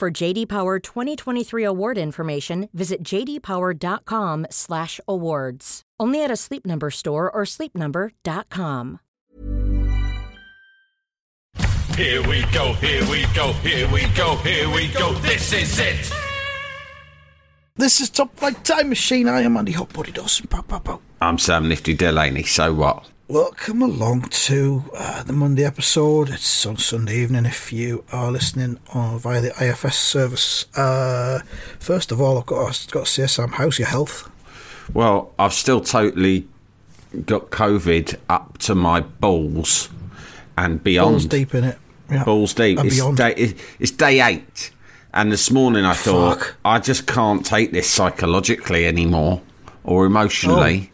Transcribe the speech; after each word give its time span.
For 0.00 0.10
JD 0.10 0.48
Power 0.48 0.78
2023 0.78 1.62
award 1.62 1.98
information, 1.98 2.70
visit 2.72 3.02
jdpower.com/awards. 3.02 5.82
Only 6.00 6.24
at 6.24 6.30
a 6.30 6.36
Sleep 6.36 6.64
Number 6.64 6.90
store 6.90 7.30
or 7.30 7.42
sleepnumber.com. 7.44 9.00
Here 11.98 12.26
we 12.26 12.46
go, 12.50 12.72
here 12.80 13.04
we 13.10 13.26
go, 13.34 13.52
here 13.52 13.86
we 13.92 14.06
go, 14.16 14.36
here 14.36 14.74
we 14.74 14.88
go. 14.88 15.12
This 15.20 15.52
is 15.52 15.78
it. 15.78 16.10
This 17.76 18.00
is 18.00 18.08
Top 18.08 18.34
Flight 18.38 18.64
Time 18.64 18.88
Machine. 18.88 19.28
I 19.28 19.42
am 19.42 19.58
Andy 19.58 19.72
Hot 19.72 19.92
Body 19.92 20.12
Dawson. 20.12 20.46
Pow, 20.46 20.62
pow, 20.62 20.78
pow. 20.78 21.02
I'm 21.20 21.36
Sam 21.36 21.68
Nifty 21.68 21.92
Delaney. 21.92 22.44
So 22.44 22.72
what? 22.72 23.04
Welcome 23.30 23.80
along 23.80 24.22
to 24.22 24.82
uh, 24.92 25.22
the 25.22 25.32
Monday 25.32 25.64
episode. 25.64 26.30
It's 26.30 26.66
on 26.66 26.78
Sunday 26.78 27.18
evening 27.18 27.46
if 27.46 27.72
you 27.72 28.02
are 28.10 28.32
listening 28.32 28.80
on 28.92 29.20
via 29.20 29.40
the 29.40 29.50
IFS 29.64 29.96
service. 29.96 30.66
Uh, 30.76 31.38
first 31.78 32.10
of 32.10 32.20
all, 32.20 32.38
I've 32.38 32.46
got, 32.46 32.66
I've 32.66 32.90
got 32.90 33.06
to 33.06 33.10
say, 33.10 33.28
Sam, 33.28 33.50
how's 33.50 33.78
your 33.78 33.86
health? 33.86 34.28
Well, 34.92 35.32
I've 35.38 35.52
still 35.52 35.80
totally 35.80 36.48
got 37.24 37.50
COVID 37.50 38.16
up 38.28 38.58
to 38.58 38.74
my 38.74 38.98
balls 38.98 39.90
and 40.58 40.82
beyond. 40.82 41.12
Balls 41.12 41.26
deep 41.26 41.54
in 41.54 41.62
it. 41.62 41.78
Yeah. 42.10 42.24
Balls 42.24 42.52
deep. 42.52 42.78
And 42.78 42.88
It's 42.88 42.96
beyond. 42.96 43.16
day, 43.16 43.54
it's 43.78 43.92
day 43.92 44.20
eight. 44.22 44.72
And 45.14 45.30
this 45.30 45.52
morning 45.52 45.84
I 45.84 45.94
thought, 45.94 46.40
Fuck. 46.40 46.56
I 46.64 46.80
just 46.80 47.06
can't 47.06 47.46
take 47.46 47.70
this 47.70 47.88
psychologically 47.88 48.86
anymore 48.86 49.40
or 49.84 50.04
emotionally 50.04 50.90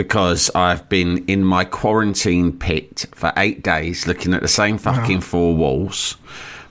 because 0.00 0.50
I've 0.54 0.88
been 0.88 1.26
in 1.26 1.44
my 1.44 1.62
quarantine 1.62 2.58
pit 2.58 3.04
for 3.14 3.34
eight 3.36 3.62
days 3.62 4.06
looking 4.06 4.32
at 4.32 4.40
the 4.40 4.48
same 4.48 4.78
fucking 4.78 5.20
four 5.20 5.54
walls. 5.54 6.16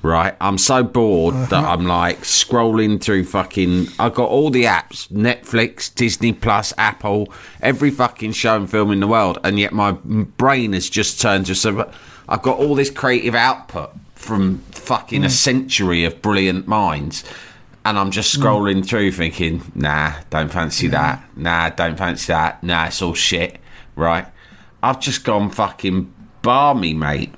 Right, 0.02 0.35
I'm 0.41 0.58
so 0.58 0.81
bored 0.81 1.35
that 1.35 1.53
uh-huh. 1.53 1.73
I'm 1.73 1.85
like 1.85 2.22
scrolling 2.22 3.00
through 3.00 3.25
fucking. 3.25 3.85
I've 4.00 4.16
got 4.16 4.30
all 4.30 4.50
the 4.50 4.63
apps 4.63 5.07
Netflix, 5.09 5.94
Disney 5.94 6.33
Plus, 6.33 6.73
Apple, 6.80 7.31
every 7.61 7.91
fucking 7.91 8.31
show 8.31 8.55
and 8.55 8.67
film 8.67 8.91
in 8.91 9.00
the 9.00 9.07
world, 9.07 9.38
and 9.44 9.59
yet 9.59 9.73
my 9.73 9.91
brain 9.91 10.73
has 10.73 10.89
just 10.89 11.22
turned 11.22 11.45
to 11.47 11.53
so. 11.53 11.91
I've 12.27 12.41
got 12.41 12.57
all 12.57 12.73
this 12.73 12.89
creative 12.89 13.35
output 13.35 13.91
from 14.16 14.57
fucking 14.72 15.23
a 15.23 15.27
mm. 15.27 15.31
century 15.31 16.03
of 16.03 16.19
brilliant 16.23 16.67
minds, 16.67 17.23
and 17.85 17.97
I'm 17.97 18.11
just 18.11 18.38
scrolling 18.38 18.85
through 18.85 19.11
thinking, 19.13 19.72
nah, 19.75 20.13
don't 20.30 20.52
fancy 20.52 20.88
that. 20.89 21.23
Nah, 21.35 21.69
don't 21.69 21.97
fancy 21.97 22.31
that. 22.33 22.61
Nah, 22.63 22.85
it's 22.88 23.02
all 23.02 23.13
shit. 23.13 23.58
Right? 23.95 24.25
I've 24.83 24.99
just 24.99 25.23
gone 25.23 25.49
fucking 25.49 26.13
barmy, 26.41 26.94
mate. 26.94 27.33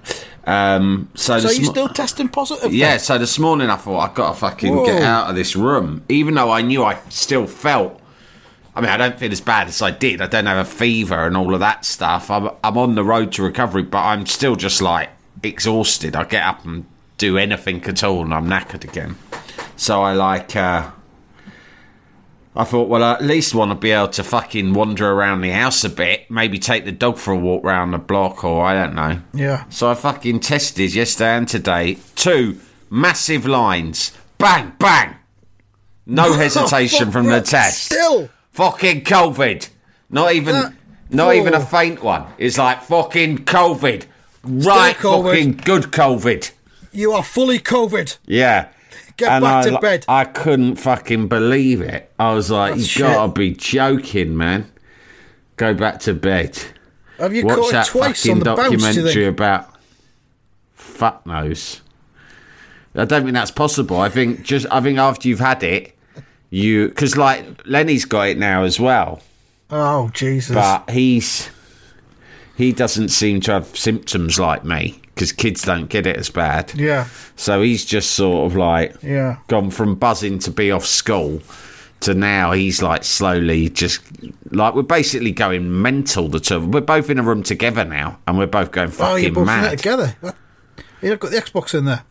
Um, 0.45 1.09
so 1.13 1.39
So 1.39 1.49
you 1.51 1.65
mo- 1.67 1.71
still 1.71 1.89
testing 1.89 2.27
positive? 2.27 2.73
yeah, 2.73 2.91
then? 2.91 2.99
so 2.99 3.17
this 3.17 3.37
morning 3.39 3.69
I 3.69 3.75
thought 3.75 3.99
I've 3.99 4.15
got 4.15 4.33
to 4.33 4.39
fucking 4.39 4.75
Whoa. 4.75 4.85
get 4.85 5.01
out 5.03 5.29
of 5.29 5.35
this 5.35 5.55
room, 5.55 6.03
even 6.09 6.33
though 6.33 6.49
I 6.51 6.61
knew 6.61 6.83
I 6.83 6.97
still 7.09 7.45
felt. 7.47 7.99
I 8.75 8.81
mean, 8.81 8.89
I 8.89 8.97
don't 8.97 9.19
feel 9.19 9.31
as 9.31 9.41
bad 9.41 9.67
as 9.67 9.81
I 9.81 9.91
did. 9.91 10.21
I 10.21 10.27
don't 10.27 10.45
have 10.47 10.65
a 10.65 10.69
fever 10.69 11.27
and 11.27 11.35
all 11.37 11.53
of 11.53 11.59
that 11.59 11.85
stuff. 11.85 12.31
I'm, 12.31 12.49
I'm 12.63 12.77
on 12.77 12.95
the 12.95 13.03
road 13.03 13.31
to 13.33 13.43
recovery, 13.43 13.83
but 13.83 13.99
I'm 13.99 14.25
still 14.25 14.55
just 14.55 14.81
like 14.81 15.09
exhausted. 15.43 16.15
I 16.15 16.23
get 16.23 16.43
up 16.43 16.63
and 16.65 16.85
do 17.17 17.37
anything 17.37 17.83
at 17.85 18.03
all, 18.03 18.23
and 18.23 18.33
I'm 18.33 18.47
knackered 18.47 18.83
again. 18.83 19.17
So 19.81 20.03
I 20.03 20.13
like. 20.13 20.55
Uh, 20.55 20.91
I 22.55 22.65
thought, 22.65 22.87
well, 22.87 23.03
I 23.03 23.13
at 23.13 23.23
least 23.23 23.55
want 23.55 23.71
to 23.71 23.75
be 23.75 23.89
able 23.89 24.09
to 24.09 24.23
fucking 24.23 24.73
wander 24.75 25.09
around 25.09 25.41
the 25.41 25.49
house 25.49 25.83
a 25.83 25.89
bit, 25.89 26.29
maybe 26.29 26.59
take 26.59 26.85
the 26.85 26.91
dog 26.91 27.17
for 27.17 27.31
a 27.31 27.37
walk 27.37 27.63
round 27.63 27.91
the 27.91 27.97
block, 27.97 28.43
or 28.43 28.63
I 28.63 28.75
don't 28.75 28.93
know. 28.93 29.21
Yeah. 29.33 29.65
So 29.69 29.89
I 29.89 29.95
fucking 29.95 30.41
tested 30.41 30.93
yesterday 30.93 31.35
and 31.35 31.47
today. 31.47 31.97
Two 32.13 32.59
massive 32.91 33.47
lines. 33.47 34.15
Bang, 34.37 34.73
bang. 34.77 35.15
No 36.05 36.33
hesitation 36.37 37.09
from 37.09 37.25
the 37.25 37.41
test. 37.41 37.85
Still. 37.85 38.29
Fucking 38.51 39.01
COVID. 39.01 39.67
Not 40.11 40.35
even 40.35 40.53
That- 40.53 40.73
not 41.09 41.33
even 41.33 41.55
a 41.55 41.57
oh. 41.57 41.65
faint 41.65 42.03
one. 42.03 42.27
It's 42.37 42.59
like 42.59 42.83
fucking 42.83 43.39
COVID. 43.39 44.05
Right 44.43 44.95
COVID. 44.95 45.23
fucking 45.23 45.51
good 45.65 45.83
COVID. 45.85 46.51
You 46.91 47.13
are 47.13 47.23
fully 47.23 47.57
COVID. 47.57 48.19
Yeah. 48.27 48.67
Get 49.21 49.31
And 49.31 49.43
back 49.43 49.65
I, 49.65 49.69
to 49.69 49.79
bed. 49.79 50.05
I 50.07 50.25
couldn't 50.25 50.75
fucking 50.77 51.27
believe 51.27 51.79
it. 51.81 52.11
I 52.17 52.33
was 52.33 52.49
like, 52.49 52.73
That's 52.75 52.95
you 52.97 53.03
gotta 53.05 53.27
shit. 53.29 53.35
be 53.35 53.51
joking, 53.53 54.35
man. 54.35 54.71
Go 55.57 55.73
back 55.75 55.99
to 56.01 56.13
bed. 56.15 56.57
Have 57.19 57.31
you 57.33 57.45
Watch 57.45 57.55
caught 57.57 57.69
it 57.69 57.71
that 57.73 57.85
twice 57.87 58.21
fucking 58.23 58.31
on 58.31 58.39
the 58.39 58.45
bounce, 58.55 58.81
documentary 58.83 59.27
about 59.27 59.69
fuck 60.73 61.23
knows. 61.27 61.81
I 62.95 63.05
don't 63.05 63.23
think 63.23 63.33
that's 63.35 63.51
possible. 63.51 63.99
I 63.99 64.09
think 64.09 64.41
just 64.41 64.65
I 64.71 64.81
think 64.81 64.97
after 64.97 65.27
you've 65.27 65.39
had 65.39 65.61
it, 65.63 65.95
you 66.49 66.87
because 66.89 67.15
like 67.15 67.45
Lenny's 67.67 68.05
got 68.05 68.29
it 68.29 68.37
now 68.39 68.63
as 68.63 68.79
well, 68.79 69.21
Oh, 69.69 70.09
Jesus. 70.15 70.55
but 70.55 70.89
he's 70.89 71.49
he 72.57 72.71
doesn't 72.73 73.09
seem 73.09 73.39
to 73.41 73.51
have 73.53 73.77
symptoms 73.77 74.39
like 74.39 74.65
me 74.65 74.99
because 75.13 75.31
kids 75.31 75.61
don't 75.63 75.87
get 75.89 76.07
it 76.07 76.17
as 76.17 76.29
bad. 76.29 76.73
yeah. 76.75 77.07
So 77.35 77.61
he's 77.61 77.83
just 77.85 78.11
sort 78.11 78.49
of 78.51 78.57
like 78.57 78.95
Yeah. 79.03 79.37
gone 79.47 79.69
from 79.71 79.95
buzzing 79.95 80.39
to 80.39 80.51
be 80.51 80.71
off 80.71 80.85
school 80.85 81.41
to 82.01 82.13
now 82.15 82.51
he's 82.51 82.81
like 82.81 83.03
slowly 83.03 83.69
just 83.69 84.01
like 84.51 84.73
we're 84.73 84.81
basically 84.81 85.31
going 85.31 85.81
mental 85.81 86.27
the 86.29 86.39
two 86.39 86.55
of. 86.55 86.67
We're 86.73 86.81
both 86.81 87.09
in 87.09 87.19
a 87.19 87.23
room 87.23 87.43
together 87.43 87.83
now 87.85 88.17
and 88.27 88.37
we're 88.37 88.47
both 88.47 88.71
going 88.71 88.91
Oh, 88.99 89.15
you're 89.15 89.29
fucking 89.29 89.33
both 89.33 89.45
mad. 89.45 89.77
together. 89.77 90.15
You've 91.01 91.19
got 91.19 91.31
the 91.31 91.37
Xbox 91.37 91.77
in 91.77 91.85
there. 91.85 92.03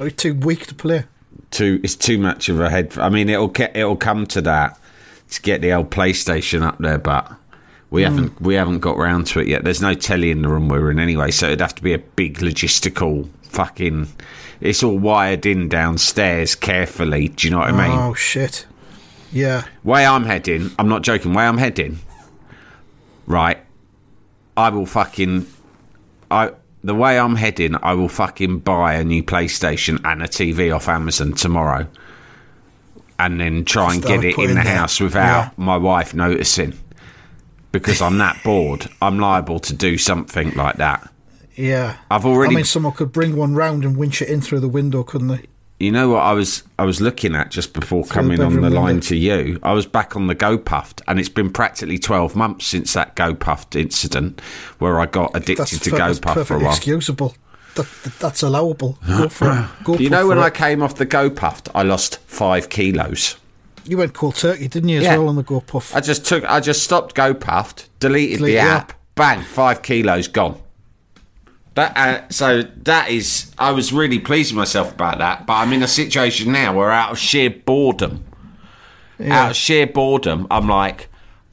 Are 0.00 0.06
you 0.06 0.10
too 0.10 0.34
weak 0.34 0.66
to 0.68 0.74
play? 0.74 1.04
Too 1.50 1.80
it's 1.84 1.94
too 1.96 2.18
much 2.18 2.48
of 2.48 2.58
a 2.60 2.70
head 2.70 2.96
I 2.98 3.08
mean 3.10 3.28
it'll 3.28 3.48
get 3.48 3.76
it'll 3.76 3.96
come 3.96 4.26
to 4.28 4.40
that 4.42 4.78
to 5.30 5.42
get 5.42 5.60
the 5.60 5.72
old 5.72 5.90
PlayStation 5.90 6.62
up 6.62 6.78
there 6.78 6.98
but 6.98 7.30
we 7.94 8.02
Hmm. 8.02 8.10
haven't 8.10 8.40
we 8.42 8.54
haven't 8.56 8.80
got 8.80 8.96
round 8.96 9.26
to 9.28 9.40
it 9.40 9.46
yet. 9.46 9.62
There's 9.62 9.80
no 9.80 9.94
telly 9.94 10.30
in 10.32 10.42
the 10.42 10.48
room 10.48 10.68
we're 10.68 10.90
in 10.90 10.98
anyway, 10.98 11.30
so 11.30 11.46
it'd 11.46 11.60
have 11.60 11.76
to 11.76 11.82
be 11.82 11.94
a 11.94 11.98
big 11.98 12.38
logistical 12.38 13.28
fucking 13.42 14.08
it's 14.60 14.82
all 14.82 14.98
wired 14.98 15.46
in 15.46 15.68
downstairs 15.68 16.54
carefully. 16.56 17.28
Do 17.28 17.46
you 17.46 17.52
know 17.52 17.58
what 17.58 17.68
I 17.68 17.88
mean? 17.88 17.98
Oh, 17.98 18.14
shit. 18.14 18.66
Yeah. 19.32 19.64
way 19.82 20.06
I'm 20.06 20.24
heading, 20.24 20.70
I'm 20.78 20.88
not 20.88 21.02
joking, 21.02 21.34
way 21.34 21.44
I'm 21.44 21.58
heading, 21.58 21.98
right, 23.26 23.58
I 24.56 24.68
will 24.70 24.86
fucking, 24.86 25.46
I, 26.30 26.52
the 26.84 26.94
way 26.94 27.18
I'm 27.18 27.34
heading, 27.34 27.76
I 27.82 27.94
will 27.94 28.08
fucking 28.08 28.60
buy 28.60 28.94
a 28.94 29.04
new 29.04 29.22
PlayStation 29.24 30.00
and 30.04 30.22
a 30.22 30.28
TV 30.28 30.74
off 30.74 30.88
Amazon 30.88 31.32
tomorrow. 31.32 31.86
And 33.18 33.40
then 33.40 33.64
try 33.64 33.94
and 33.94 34.02
Start 34.02 34.22
get 34.22 34.30
it 34.30 34.38
in 34.38 34.54
the 34.54 34.62
house 34.62 35.00
without 35.00 35.44
yeah. 35.46 35.50
my 35.56 35.76
wife 35.76 36.14
noticing. 36.14 36.78
Because 37.74 38.00
I'm 38.00 38.18
that 38.18 38.40
bored. 38.44 38.88
I'm 39.02 39.18
liable 39.18 39.58
to 39.60 39.74
do 39.74 39.98
something 39.98 40.52
like 40.54 40.76
that. 40.76 41.10
Yeah. 41.56 41.96
I've 42.10 42.24
already 42.24 42.54
I 42.54 42.56
mean, 42.56 42.64
someone 42.64 42.92
could 42.94 43.12
bring 43.12 43.36
one 43.36 43.54
round 43.54 43.84
and 43.84 43.96
winch 43.96 44.22
it 44.22 44.28
in 44.28 44.40
through 44.40 44.60
the 44.60 44.68
window, 44.68 45.02
couldn't 45.02 45.28
they? 45.28 45.42
You 45.80 45.90
know 45.90 46.08
what 46.10 46.20
I 46.20 46.32
was 46.32 46.62
I 46.78 46.84
was 46.84 47.00
looking 47.00 47.34
at 47.34 47.50
just 47.50 47.72
before 47.74 48.04
Through 48.04 48.14
coming 48.14 48.38
the 48.38 48.44
on 48.44 48.54
the 48.54 48.60
bedroom 48.62 48.74
line 48.82 48.86
window. 48.94 49.06
to 49.08 49.16
you. 49.16 49.58
I 49.64 49.72
was 49.72 49.86
back 49.86 50.14
on 50.14 50.28
the 50.28 50.34
Go 50.36 50.56
GoPuffed, 50.56 51.02
and 51.08 51.18
it's 51.18 51.28
been 51.28 51.50
practically 51.52 51.98
twelve 51.98 52.36
months 52.36 52.66
since 52.66 52.92
that 52.92 53.16
Go 53.16 53.34
GoPuffed 53.34 53.78
incident 53.78 54.40
where 54.78 55.00
I 55.00 55.06
got 55.06 55.32
addicted 55.34 55.58
That's, 55.58 55.78
to 55.80 55.90
per- 55.90 55.98
that's 55.98 56.20
GoPuff 56.20 56.46
for 56.46 56.54
a 56.54 56.58
while. 56.60 56.70
excusable. 56.70 57.34
That, 57.74 57.86
that- 58.04 58.18
that's 58.20 58.42
allowable. 58.44 58.98
Go 59.06 59.28
for 59.28 59.50
it. 59.50 59.66
Go 59.84 59.96
You 59.96 60.10
know 60.10 60.28
when. 60.28 60.38
I 60.38 60.48
came 60.50 60.80
off 60.80 60.94
the 60.94 61.04
Go 61.06 61.28
GoPuffed, 61.28 61.70
I 61.74 61.82
lost 61.82 62.18
five 62.20 62.68
kilos. 62.68 63.36
You 63.86 63.98
went 63.98 64.14
cold 64.14 64.36
turkey, 64.36 64.68
didn't 64.68 64.88
you, 64.88 64.98
as 64.98 65.04
Yeah. 65.04 65.18
well, 65.18 65.28
on 65.28 65.36
the 65.36 65.42
Go 65.42 65.60
Puff? 65.60 65.94
I 65.94 66.00
just 66.00 66.24
took, 66.24 66.44
I 66.44 66.60
just 66.60 66.82
stopped 66.82 67.14
GoPuffed, 67.14 67.86
deleted 68.00 68.38
Delete 68.38 68.54
the 68.54 68.58
app, 68.58 68.90
app. 68.90 69.00
bang, 69.14 69.42
five 69.42 69.82
kilos 69.82 70.28
gone. 70.28 70.58
That 71.74 71.96
uh, 71.96 72.28
so 72.30 72.62
that 72.84 73.10
is, 73.10 73.52
I 73.58 73.72
was 73.72 73.92
really 73.92 74.20
pleased 74.20 74.52
with 74.52 74.58
myself 74.58 74.92
about 74.92 75.18
that. 75.18 75.44
But 75.46 75.54
I'm 75.54 75.72
in 75.72 75.82
a 75.82 75.88
situation 75.88 76.52
now 76.52 76.72
where, 76.76 76.90
out 76.92 77.10
of 77.12 77.18
sheer 77.18 77.50
boredom, 77.50 78.24
out 79.28 79.50
of 79.50 79.56
sheer 79.56 79.86
boredom, 79.86 80.46
I'm 80.50 80.68
like, 80.68 81.08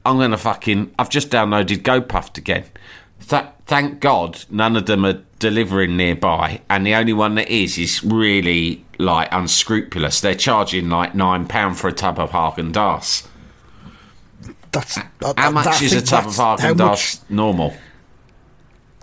I'm 0.06 0.18
gonna 0.18 0.38
fucking, 0.38 0.94
I've 0.98 1.10
just 1.10 1.28
downloaded 1.30 1.82
GoPuffed 1.82 2.38
again. 2.38 2.64
Th- 3.28 3.44
thank 3.66 4.00
God, 4.00 4.44
none 4.48 4.76
of 4.76 4.86
them 4.86 5.04
are 5.04 5.20
delivering 5.42 5.96
nearby, 5.96 6.60
and 6.70 6.86
the 6.86 6.94
only 6.94 7.12
one 7.12 7.34
that 7.34 7.48
is 7.50 7.76
is 7.76 8.02
really 8.04 8.84
like 8.98 9.28
unscrupulous. 9.32 10.20
They're 10.20 10.36
charging 10.36 10.88
like 10.88 11.14
nine 11.16 11.46
pound 11.48 11.78
for 11.78 11.88
a 11.88 11.92
tub 11.92 12.18
of 12.20 12.30
Haagen 12.30 12.72
Dazs. 12.72 13.26
That's 14.70 14.98
How 15.36 15.50
much 15.50 15.82
is 15.82 15.92
a 15.92 16.00
tub 16.00 16.26
of 16.26 16.32
Haagen 16.34 16.76
Dazs 16.76 17.20
normal? 17.28 17.74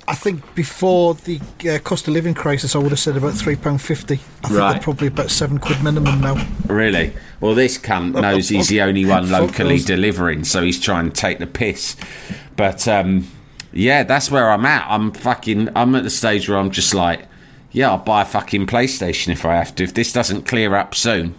I 0.07 0.15
think 0.15 0.56
before 0.56 1.13
the 1.13 1.39
uh, 1.69 1.77
cost 1.83 2.07
of 2.07 2.13
living 2.15 2.33
crisis, 2.33 2.75
I 2.75 2.80
would 2.80 2.89
have 2.89 3.00
said 3.00 3.15
about 3.18 3.33
three 3.35 3.56
pound 3.56 3.81
fifty. 3.81 4.15
I 4.15 4.47
think 4.47 4.59
Right. 4.59 4.71
they're 4.74 4.81
probably 4.81 5.07
about 5.07 5.30
seven 5.30 5.59
quid 5.59 5.83
minimum 5.83 6.21
now. 6.21 6.47
Really? 6.68 7.13
Well, 7.42 7.53
this 7.53 7.77
cunt 7.77 8.19
knows 8.19 8.50
he's 8.50 8.69
the 8.69 8.81
only 8.81 9.06
one 9.06 9.30
locally 9.30 9.80
delivering, 9.80 10.45
so 10.45 10.63
he's 10.63 10.80
trying 10.80 11.09
to 11.12 11.15
take 11.15 11.38
the 11.38 11.45
piss. 11.47 11.95
But 12.56 12.88
um, 12.88 13.27
yeah, 13.74 14.04
that's 14.04 14.30
where 14.31 14.50
I'm 14.51 14.66
at. 14.66 14.86
I'm 14.89 15.12
fucking. 15.12 15.69
I'm 15.75 15.95
at 15.95 16.04
the 16.04 16.10
stage 16.10 16.48
where 16.50 16.57
I'm 16.57 16.71
just 16.71 16.94
like, 16.94 17.27
yeah, 17.71 17.89
I'll 17.92 17.98
buy 17.98 18.21
a 18.24 18.25
fucking 18.25 18.68
PlayStation 18.68 19.30
if 19.31 19.45
I 19.45 19.56
have 19.56 19.75
to. 19.75 19.83
If 19.83 19.94
this 19.94 20.12
doesn't 20.13 20.44
clear 20.48 20.75
up 20.75 20.95
soon, 20.95 21.36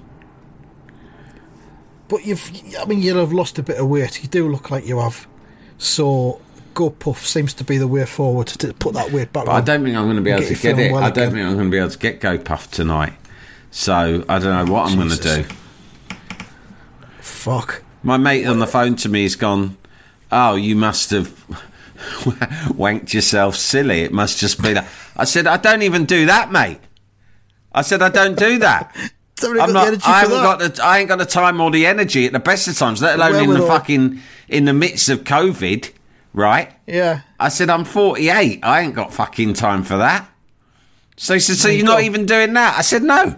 But 2.09 2.25
you've, 2.27 2.51
I 2.81 2.85
mean, 2.87 3.01
you'll 3.03 3.19
have 3.21 3.33
lost 3.33 3.59
a 3.59 3.63
bit 3.63 3.79
of 3.79 3.89
weight. 3.89 4.23
You 4.23 4.29
do 4.29 4.49
look 4.49 4.71
like 4.71 4.87
you 4.87 4.99
have. 4.99 5.27
So, 5.79 6.41
go 6.75 6.91
puff 6.91 7.25
seems 7.27 7.55
to 7.55 7.65
be 7.65 7.79
the 7.79 7.89
way 7.89 8.05
forward 8.07 8.47
to 8.49 8.73
put 8.75 8.95
that 8.95 9.11
weight 9.13 9.33
back 9.33 9.45
but 9.47 9.53
I 9.53 9.61
don't 9.61 9.83
think 9.85 9.97
I'm 9.97 10.05
going 10.05 10.17
to 10.17 10.23
be 10.23 10.31
able 10.31 10.41
Get 10.43 10.57
to 10.57 10.63
get 10.63 10.79
it. 10.79 10.93
well 10.93 11.03
I 11.03 11.11
don't 11.11 11.29
again. 11.29 11.33
think 11.35 11.47
I'm 11.49 11.55
going 11.55 11.67
to 11.67 11.71
be 11.71 11.79
able 11.79 11.91
to 11.91 11.99
get 11.99 12.21
GoPuff 12.21 12.71
tonight. 12.71 13.13
So 13.71 14.25
I 14.29 14.39
don't 14.39 14.67
know 14.67 14.73
what 14.73 14.91
I'm 14.91 14.97
going 14.97 15.11
to 15.11 15.17
do. 15.23 15.45
Fuck. 17.21 17.83
My 18.03 18.17
mate 18.17 18.47
on 18.47 18.59
the 18.59 18.67
phone 18.67 18.97
to 18.97 19.09
me 19.09 19.23
has 19.23 19.37
gone, 19.37 19.77
Oh, 20.33 20.55
you 20.57 20.77
must 20.77 21.11
have 21.11 21.33
wanked 22.71 23.13
yourself 23.13 23.57
silly. 23.57 24.01
It 24.01 24.13
must 24.13 24.39
just 24.39 24.63
be 24.63 24.73
that. 24.73 24.89
I 25.17 25.25
said, 25.25 25.47
I 25.47 25.57
don't 25.57 25.83
even 25.83 26.05
do 26.05 26.27
that, 26.27 26.51
mate. 26.51 26.81
I 27.73 27.83
said, 27.83 28.03
I 28.03 28.09
don't 28.09 28.39
do 28.39 28.59
that. 28.59 28.95
I'm 29.43 29.73
not, 29.73 30.07
I 30.07 30.21
haven't 30.21 30.37
that. 30.37 30.59
got 30.59 30.59
the 30.59 30.85
I 30.85 30.99
ain't 30.99 31.09
got 31.09 31.19
the 31.19 31.25
time 31.25 31.63
or 31.63 31.71
the 31.71 31.87
energy 31.87 32.27
at 32.27 32.33
the 32.33 32.39
best 32.39 32.69
of 32.69 32.77
times, 32.77 33.01
let 33.01 33.19
alone 33.19 33.45
in 33.45 33.51
the 33.51 33.67
fucking 33.67 34.21
in 34.49 34.65
the 34.67 34.75
midst 34.75 35.09
of 35.09 35.25
COVID, 35.25 35.91
right? 36.35 36.71
Yeah. 36.87 37.23
I 37.39 37.49
said 37.49 37.71
I'm 37.71 37.85
48. 37.85 38.61
I 38.63 38.81
ain't 38.83 38.95
got 38.95 39.15
fucking 39.15 39.55
time 39.55 39.83
for 39.83 39.97
that. 39.97 40.29
So 41.17 41.35
he 41.35 41.41
said, 41.41 41.57
so 41.57 41.69
you 41.69 41.79
you're 41.79 41.87
not 41.87 42.03
even 42.03 42.27
doing 42.27 42.53
that? 42.53 42.79
I 42.79 42.83
said 42.83 43.03
no. 43.03 43.37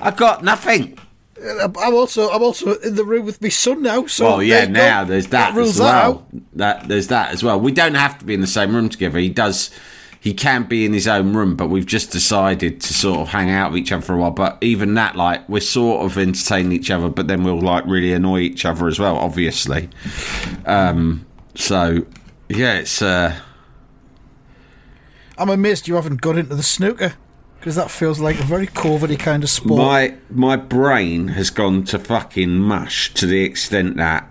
I 0.00 0.10
got 0.10 0.42
nothing. 0.42 0.98
I'm 1.42 1.94
also 1.94 2.30
I'm 2.30 2.42
also 2.42 2.74
in 2.78 2.94
the 2.94 3.04
room 3.04 3.26
with 3.26 3.42
my 3.42 3.48
son 3.48 3.82
now. 3.82 4.06
So 4.06 4.24
Well, 4.24 4.42
yeah, 4.42 4.60
you 4.62 4.66
go. 4.68 4.72
now 4.72 5.04
there's 5.04 5.26
that, 5.28 5.54
rules 5.54 5.70
as 5.70 5.76
that 5.78 5.84
well. 5.84 6.12
out. 6.12 6.26
That 6.54 6.88
there's 6.88 7.08
that 7.08 7.32
as 7.32 7.42
well. 7.42 7.58
We 7.60 7.72
don't 7.72 7.94
have 7.94 8.18
to 8.20 8.24
be 8.24 8.34
in 8.34 8.40
the 8.40 8.46
same 8.46 8.74
room 8.74 8.88
together. 8.88 9.18
He 9.18 9.28
does. 9.30 9.70
He 10.20 10.32
can 10.32 10.62
be 10.64 10.86
in 10.86 10.94
his 10.94 11.06
own 11.06 11.34
room, 11.34 11.54
but 11.54 11.68
we've 11.68 11.84
just 11.84 12.10
decided 12.10 12.80
to 12.80 12.94
sort 12.94 13.18
of 13.20 13.28
hang 13.28 13.50
out 13.50 13.72
with 13.72 13.80
each 13.80 13.92
other 13.92 14.00
for 14.00 14.14
a 14.14 14.16
while. 14.16 14.30
But 14.30 14.56
even 14.62 14.94
that, 14.94 15.16
like, 15.16 15.46
we're 15.50 15.60
sort 15.60 16.06
of 16.06 16.16
entertaining 16.16 16.72
each 16.72 16.90
other, 16.90 17.10
but 17.10 17.28
then 17.28 17.44
we'll 17.44 17.60
like 17.60 17.84
really 17.84 18.14
annoy 18.14 18.38
each 18.40 18.64
other 18.64 18.86
as 18.88 18.98
well, 18.98 19.16
obviously. 19.18 19.90
Um, 20.64 21.26
so 21.54 22.06
yeah, 22.48 22.74
it's 22.78 23.02
uh, 23.02 23.38
I'm 25.36 25.50
amazed 25.50 25.88
you 25.88 25.96
haven't 25.96 26.20
got 26.20 26.38
into 26.38 26.54
the 26.54 26.62
snooker 26.62 27.14
because 27.64 27.76
that 27.76 27.90
feels 27.90 28.20
like 28.20 28.38
a 28.38 28.42
very 28.42 28.66
COVIDy 28.66 29.18
kind 29.18 29.42
of 29.42 29.48
sport. 29.48 29.78
my 29.78 30.14
my 30.28 30.54
brain 30.54 31.28
has 31.28 31.48
gone 31.48 31.82
to 31.84 31.98
fucking 31.98 32.50
mush 32.58 33.14
to 33.14 33.24
the 33.24 33.40
extent 33.42 33.96
that 33.96 34.30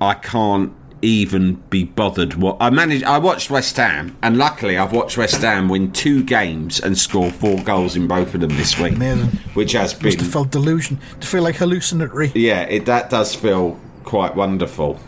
I 0.00 0.14
can't 0.14 0.72
even 1.02 1.56
be 1.68 1.84
bothered. 1.84 2.34
What 2.36 2.56
I 2.58 2.70
managed, 2.70 3.04
I 3.04 3.18
watched 3.18 3.50
West 3.50 3.76
Ham, 3.76 4.16
and 4.22 4.38
luckily 4.38 4.78
I've 4.78 4.92
watched 4.92 5.18
West 5.18 5.42
Ham 5.42 5.68
win 5.68 5.92
two 5.92 6.22
games 6.24 6.80
and 6.80 6.96
score 6.96 7.30
four 7.30 7.62
goals 7.62 7.94
in 7.94 8.06
both 8.08 8.32
of 8.34 8.40
them 8.40 8.56
this 8.56 8.78
week, 8.78 8.94
Amazing. 8.96 9.28
which 9.52 9.72
has 9.72 9.92
Must 10.02 10.16
been 10.16 10.24
have 10.24 10.32
felt 10.32 10.50
delusion. 10.50 10.98
To 11.20 11.26
feel 11.26 11.42
like 11.42 11.56
hallucinatory. 11.56 12.32
yeah, 12.34 12.62
it, 12.62 12.86
that 12.86 13.10
does 13.10 13.34
feel 13.34 13.78
quite 14.04 14.34
wonderful. 14.34 14.98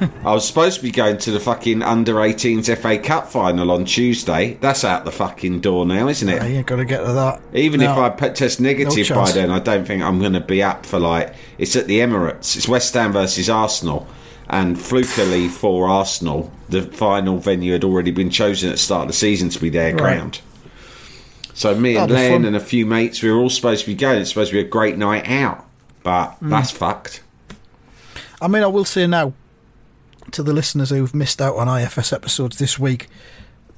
I 0.24 0.32
was 0.32 0.46
supposed 0.46 0.76
to 0.78 0.82
be 0.82 0.90
going 0.90 1.18
to 1.18 1.30
the 1.30 1.40
fucking 1.40 1.82
under 1.82 2.14
18s 2.14 2.74
FA 2.78 2.98
Cup 2.98 3.28
final 3.28 3.70
on 3.70 3.84
Tuesday. 3.84 4.54
That's 4.60 4.84
out 4.84 5.04
the 5.04 5.12
fucking 5.12 5.60
door 5.60 5.86
now, 5.86 6.08
isn't 6.08 6.28
it? 6.28 6.42
I 6.42 6.46
ain't 6.46 6.66
got 6.66 6.76
to 6.76 6.84
get 6.84 7.04
to 7.04 7.12
that. 7.12 7.40
Even 7.54 7.80
if 7.80 7.90
I 7.90 8.08
test 8.10 8.60
negative 8.60 9.10
No 9.10 9.16
by 9.16 9.32
then, 9.32 9.50
I 9.50 9.58
don't 9.58 9.86
think 9.86 10.02
I'm 10.02 10.18
going 10.18 10.32
to 10.34 10.40
be 10.40 10.62
up 10.62 10.84
for 10.86 10.98
like. 10.98 11.34
It's 11.58 11.76
at 11.76 11.86
the 11.86 12.00
Emirates. 12.00 12.56
It's 12.56 12.68
West 12.68 12.92
Ham 12.94 13.12
versus 13.12 13.48
Arsenal, 13.48 14.06
and 14.48 14.76
flukily 14.78 15.48
for 15.48 15.88
Arsenal, 15.88 16.52
the 16.68 16.82
final 16.82 17.38
venue 17.38 17.72
had 17.72 17.84
already 17.84 18.10
been 18.10 18.30
chosen 18.30 18.68
at 18.68 18.72
the 18.72 18.78
start 18.78 19.02
of 19.02 19.08
the 19.08 19.14
season 19.14 19.48
to 19.50 19.58
be 19.60 19.70
their 19.70 19.92
Right. 19.94 19.98
ground. 20.00 20.40
So 21.54 21.74
me 21.74 21.96
and 21.96 22.10
Len 22.12 22.44
and 22.44 22.54
a 22.54 22.60
few 22.60 22.84
mates, 22.84 23.22
we 23.22 23.30
were 23.30 23.38
all 23.38 23.48
supposed 23.48 23.82
to 23.82 23.86
be 23.86 23.94
going. 23.94 24.20
It's 24.20 24.28
supposed 24.28 24.50
to 24.50 24.56
be 24.56 24.60
a 24.60 24.64
great 24.68 24.98
night 24.98 25.26
out, 25.28 25.64
but 26.02 26.32
Hmm. 26.32 26.50
that's 26.50 26.70
fucked. 26.70 27.22
I 28.42 28.48
mean, 28.48 28.62
I 28.62 28.66
will 28.66 28.84
say 28.84 29.06
now 29.06 29.32
to 30.32 30.42
the 30.42 30.52
listeners 30.52 30.90
who've 30.90 31.14
missed 31.14 31.40
out 31.40 31.56
on 31.56 31.68
IFS 31.68 32.12
episodes 32.12 32.58
this 32.58 32.78
week, 32.78 33.08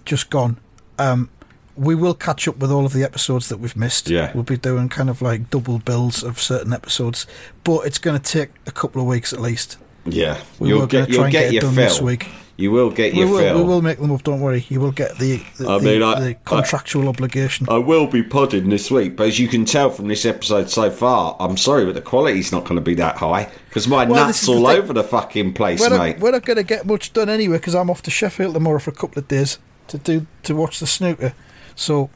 just 0.04 0.30
gone. 0.30 0.58
Um, 0.98 1.30
we 1.76 1.94
will 1.94 2.14
catch 2.14 2.48
up 2.48 2.56
with 2.56 2.72
all 2.72 2.84
of 2.84 2.92
the 2.92 3.04
episodes 3.04 3.48
that 3.50 3.58
we've 3.58 3.76
missed. 3.76 4.10
Yeah. 4.10 4.32
we'll 4.34 4.42
be 4.42 4.56
doing 4.56 4.88
kind 4.88 5.08
of 5.08 5.22
like 5.22 5.48
double 5.50 5.78
bills 5.78 6.24
of 6.24 6.40
certain 6.40 6.72
episodes, 6.72 7.26
but 7.62 7.86
it's 7.86 7.98
going 7.98 8.18
to 8.20 8.32
take 8.32 8.50
a 8.66 8.72
couple 8.72 9.00
of 9.00 9.06
weeks 9.06 9.32
at 9.32 9.40
least. 9.40 9.76
Yeah, 10.04 10.40
We 10.58 10.70
you'll 10.70 10.80
were 10.80 10.86
get 10.86 11.02
gonna 11.02 11.08
you'll 11.08 11.16
try 11.18 11.24
and 11.26 11.32
get, 11.32 11.50
get 11.50 11.54
it 11.54 11.60
done 11.60 11.74
fill. 11.74 11.84
this 11.84 12.00
week. 12.00 12.28
You 12.58 12.72
will 12.72 12.90
get 12.90 13.12
We 13.14 13.20
your 13.20 13.28
will, 13.28 13.38
fill. 13.38 13.56
we 13.58 13.62
will 13.62 13.82
make 13.82 13.98
them 14.00 14.10
up. 14.10 14.24
Don't 14.24 14.40
worry. 14.40 14.66
You 14.68 14.80
will 14.80 14.90
get 14.90 15.16
the 15.18 15.36
the, 15.58 15.68
I 15.68 15.78
the, 15.78 15.84
mean, 15.84 16.02
I- 16.02 16.20
the 16.20 16.26
I- 16.30 16.36
contractual 16.44 17.08
obligation. 17.08 17.68
I 17.70 17.78
will 17.78 18.08
be 18.08 18.20
podding 18.22 18.68
this 18.68 18.90
week, 18.90 19.14
but 19.16 19.28
as 19.28 19.38
you 19.38 19.46
can 19.46 19.64
tell 19.64 19.90
from 19.90 20.08
this 20.08 20.26
episode 20.26 20.68
so 20.68 20.90
far, 20.90 21.36
I'm 21.38 21.56
sorry, 21.56 21.84
but 21.86 21.94
the 21.94 22.02
quality's 22.02 22.50
not 22.50 22.64
going 22.64 22.74
to 22.74 22.80
be 22.80 22.94
that 22.96 23.16
high 23.18 23.48
because 23.68 23.86
my 23.86 24.04
Well, 24.04 24.26
nuts 24.26 24.40
is 24.42 24.48
the 24.48 24.54
all 24.54 24.66
over 24.66 24.92
the 24.92 25.04
fucking 25.04 25.54
place, 25.54 25.80
we're 25.80 25.90
mate. 25.96 26.16
not, 26.16 26.18
we're 26.20 26.32
not 26.32 26.44
going 26.44 26.56
to 26.56 26.64
get 26.64 26.84
much 26.84 27.12
done 27.12 27.28
anyway 27.28 27.58
because 27.58 27.76
I'm 27.76 27.90
off 27.90 28.02
to 28.02 28.10
Sheffield 28.10 28.54
tomorrow 28.54 28.80
for 28.80 28.90
a 28.90 28.94
couple 28.94 29.20
of 29.20 29.28
days 29.28 29.58
to 29.86 29.96
do 29.98 30.26
to 30.42 30.56
watch 30.56 30.80
the 30.80 30.86
snooker. 30.88 31.34
So 31.76 32.10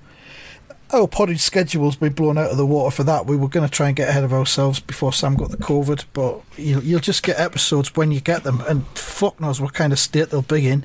Oh, 0.94 1.02
our 1.02 1.08
potting 1.08 1.38
schedule's 1.38 1.96
been 1.96 2.12
blown 2.12 2.36
out 2.36 2.50
of 2.50 2.58
the 2.58 2.66
water 2.66 2.94
for 2.94 3.02
that. 3.04 3.24
We 3.24 3.34
were 3.34 3.48
going 3.48 3.66
to 3.66 3.72
try 3.74 3.86
and 3.86 3.96
get 3.96 4.10
ahead 4.10 4.24
of 4.24 4.32
ourselves 4.32 4.78
before 4.78 5.12
Sam 5.12 5.36
got 5.36 5.50
the 5.50 5.56
COVID, 5.56 6.04
but 6.12 6.42
you'll, 6.58 6.82
you'll 6.82 7.00
just 7.00 7.22
get 7.22 7.40
episodes 7.40 7.96
when 7.96 8.12
you 8.12 8.20
get 8.20 8.42
them, 8.42 8.62
and 8.68 8.86
fuck 8.88 9.40
knows 9.40 9.58
what 9.58 9.72
kind 9.72 9.94
of 9.94 9.98
state 9.98 10.28
they'll 10.28 10.42
be 10.42 10.68
in. 10.68 10.84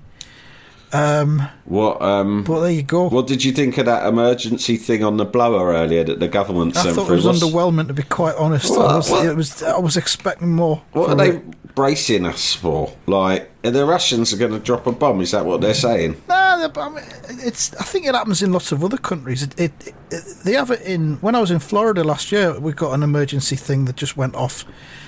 What 0.91 2.01
um, 2.01 2.43
But 2.43 2.61
there 2.61 2.71
you 2.71 2.83
go. 2.83 3.09
what 3.09 3.27
did 3.27 3.43
you 3.43 3.51
think 3.51 3.77
of 3.77 3.85
that 3.85 4.07
emergency 4.07 4.77
thing 4.77 5.03
on 5.03 5.17
the 5.17 5.25
blower 5.25 5.73
earlier 5.73 6.03
that 6.03 6.19
the 6.19 6.27
government 6.27 6.77
I 6.77 6.83
sent 6.83 6.95
thought 6.95 7.09
it 7.09 7.15
was 7.15 7.25
What's- 7.25 7.43
underwhelming, 7.43 7.87
to 7.87 7.93
be 7.93 8.03
quite 8.03 8.35
honest. 8.35 8.69
What- 8.69 8.89
I 8.91 8.95
was, 8.95 9.09
what- 9.11 9.25
it 9.25 9.35
was, 9.35 9.63
I 9.63 9.77
was 9.79 9.97
expecting 9.97 10.53
more. 10.53 10.81
What 10.93 11.09
are 11.09 11.15
they 11.15 11.29
it. 11.37 11.75
bracing 11.75 12.25
us 12.25 12.53
for? 12.53 12.91
Like, 13.05 13.49
the 13.63 13.85
Russians 13.85 14.31
are 14.33 14.37
going 14.37 14.53
to 14.53 14.59
drop 14.59 14.87
a 14.87 14.91
bomb? 14.91 15.21
Is 15.21 15.31
that 15.31 15.45
what 15.45 15.61
they're 15.61 15.73
saying? 15.73 16.21
But 16.27 16.77
I 16.77 16.89
mean, 16.89 17.03
it's. 17.45 17.73
I 17.75 17.83
think 17.83 18.07
it 18.07 18.15
happens 18.15 18.41
in 18.41 18.51
lots 18.51 18.71
of 18.71 18.83
other 18.83 18.97
countries. 18.97 19.43
It, 19.43 19.59
it, 19.59 19.93
it, 20.11 20.23
they 20.43 20.53
have 20.53 20.71
it 20.71 20.81
in. 20.81 21.17
When 21.17 21.35
I 21.35 21.39
was 21.39 21.51
in 21.51 21.59
Florida 21.59 22.03
last 22.03 22.31
year, 22.31 22.59
we 22.59 22.73
got 22.73 22.93
an 22.93 23.03
emergency 23.03 23.55
thing 23.55 23.85
that 23.85 23.95
just 23.95 24.17
went 24.17 24.35
off 24.35 24.65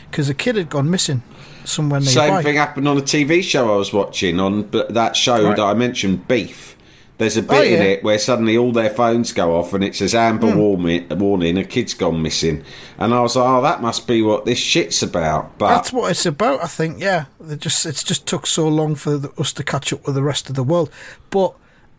because 0.09 0.29
a 0.29 0.33
kid 0.33 0.55
had 0.55 0.69
gone 0.69 0.89
missing 0.89 1.21
somewhere 1.65 1.99
nearby. 1.99 2.11
Same 2.11 2.43
thing 2.43 2.55
happened 2.55 2.87
on 2.87 2.97
a 2.97 3.01
TV 3.01 3.43
show 3.43 3.73
I 3.73 3.77
was 3.77 3.93
watching 3.93 4.39
on 4.39 4.69
that 4.71 5.15
show 5.15 5.43
Right. 5.43 5.55
that 5.55 5.63
I 5.63 5.73
mentioned, 5.73 6.27
Beef. 6.27 6.75
There's 7.19 7.35
a 7.35 7.41
bit 7.41 7.51
Oh, 7.51 7.61
in 7.63 7.71
yeah. 7.73 7.77
Hmm. 7.79 7.83
it 7.83 8.03
where 8.03 8.17
suddenly 8.17 8.57
all 8.57 8.71
their 8.71 8.89
phones 8.89 9.33
go 9.33 9.57
off 9.57 9.73
and 9.73 9.83
it 9.83 9.93
says 9.93 10.15
amber 10.15 10.55
warning, 10.55 11.05
warning, 11.09 11.57
a 11.57 11.65
kid's 11.65 11.93
gone 11.93 12.21
missing. 12.21 12.63
And 12.97 13.13
I 13.13 13.19
was 13.19 13.35
like, 13.35 13.45
oh, 13.45 13.61
that 13.61 13.81
must 13.81 14.07
be 14.07 14.21
what 14.21 14.45
this 14.45 14.57
shit's 14.57 15.03
about. 15.03 15.57
But 15.57 15.67
That's 15.75 15.91
what 15.91 16.11
it's 16.11 16.25
about. 16.25 16.63
I 16.63 16.67
think. 16.67 17.01
Yeah, 17.01 17.25
it 17.49 17.59
just 17.59 17.85
it's 17.85 18.05
just 18.05 18.25
took 18.25 18.47
so 18.47 18.69
long 18.69 18.95
for 18.95 19.17
the, 19.17 19.29
us 19.37 19.51
to 19.53 19.63
catch 19.65 19.91
up 19.91 20.05
with 20.05 20.15
the 20.15 20.23
rest 20.23 20.47
of 20.49 20.55
the 20.55 20.63
world. 20.63 20.89
But 21.29 21.53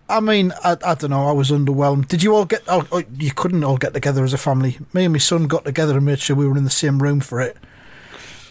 I 0.08 0.20
mean, 0.20 0.54
I, 0.64 0.78
I 0.84 0.94
don't 0.94 1.10
know. 1.10 1.28
I 1.28 1.32
was 1.32 1.50
underwhelmed. 1.50 2.08
Did 2.08 2.22
you 2.22 2.34
all 2.34 2.46
get? 2.46 2.62
Oh, 2.66 2.86
oh, 2.90 3.02
you 3.18 3.30
couldn't 3.30 3.62
all 3.62 3.76
get 3.76 3.92
together 3.92 4.24
as 4.24 4.32
a 4.32 4.38
family. 4.38 4.78
Me 4.94 5.04
and 5.04 5.12
my 5.12 5.18
son 5.18 5.46
got 5.48 5.66
together 5.66 5.98
and 5.98 6.06
made 6.06 6.18
sure 6.20 6.34
we 6.34 6.48
were 6.48 6.56
in 6.56 6.64
the 6.64 6.70
same 6.70 7.02
room 7.02 7.20
for 7.20 7.42
it. 7.42 7.58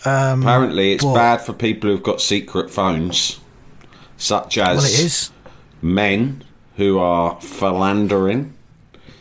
Apparently 0.02 0.94
it's 0.94 1.04
bad 1.04 1.42
for 1.42 1.54
people 1.54 1.90
who've 1.90 2.04
got 2.04 2.22
secret 2.22 2.70
phones, 2.72 3.40
such 4.18 4.58
as 4.58 4.78
Well, 4.78 4.86
it 4.86 5.00
is. 5.00 5.32
men 5.82 6.44
who 6.78 7.00
are 7.00 7.40
philandering. 7.42 8.54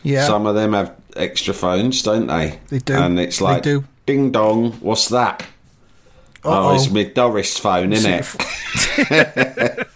Yeah. 0.03 0.25
Some 0.25 0.45
of 0.45 0.55
them 0.55 0.73
have 0.73 0.95
extra 1.15 1.53
phones, 1.53 2.01
don't 2.03 2.27
they? 2.27 2.59
They 2.69 2.79
do. 2.79 2.93
And 2.95 3.19
it's 3.19 3.41
like, 3.41 3.65
ding 4.05 4.31
dong, 4.31 4.71
what's 4.79 5.09
that? 5.09 5.45
Oh, 6.45 6.69
Uh-oh. 6.69 6.75
it's 6.75 6.89
my 6.89 7.03
Doris 7.03 7.57
phone, 7.57 7.91
isn't 7.91 8.11
it? 8.13 8.25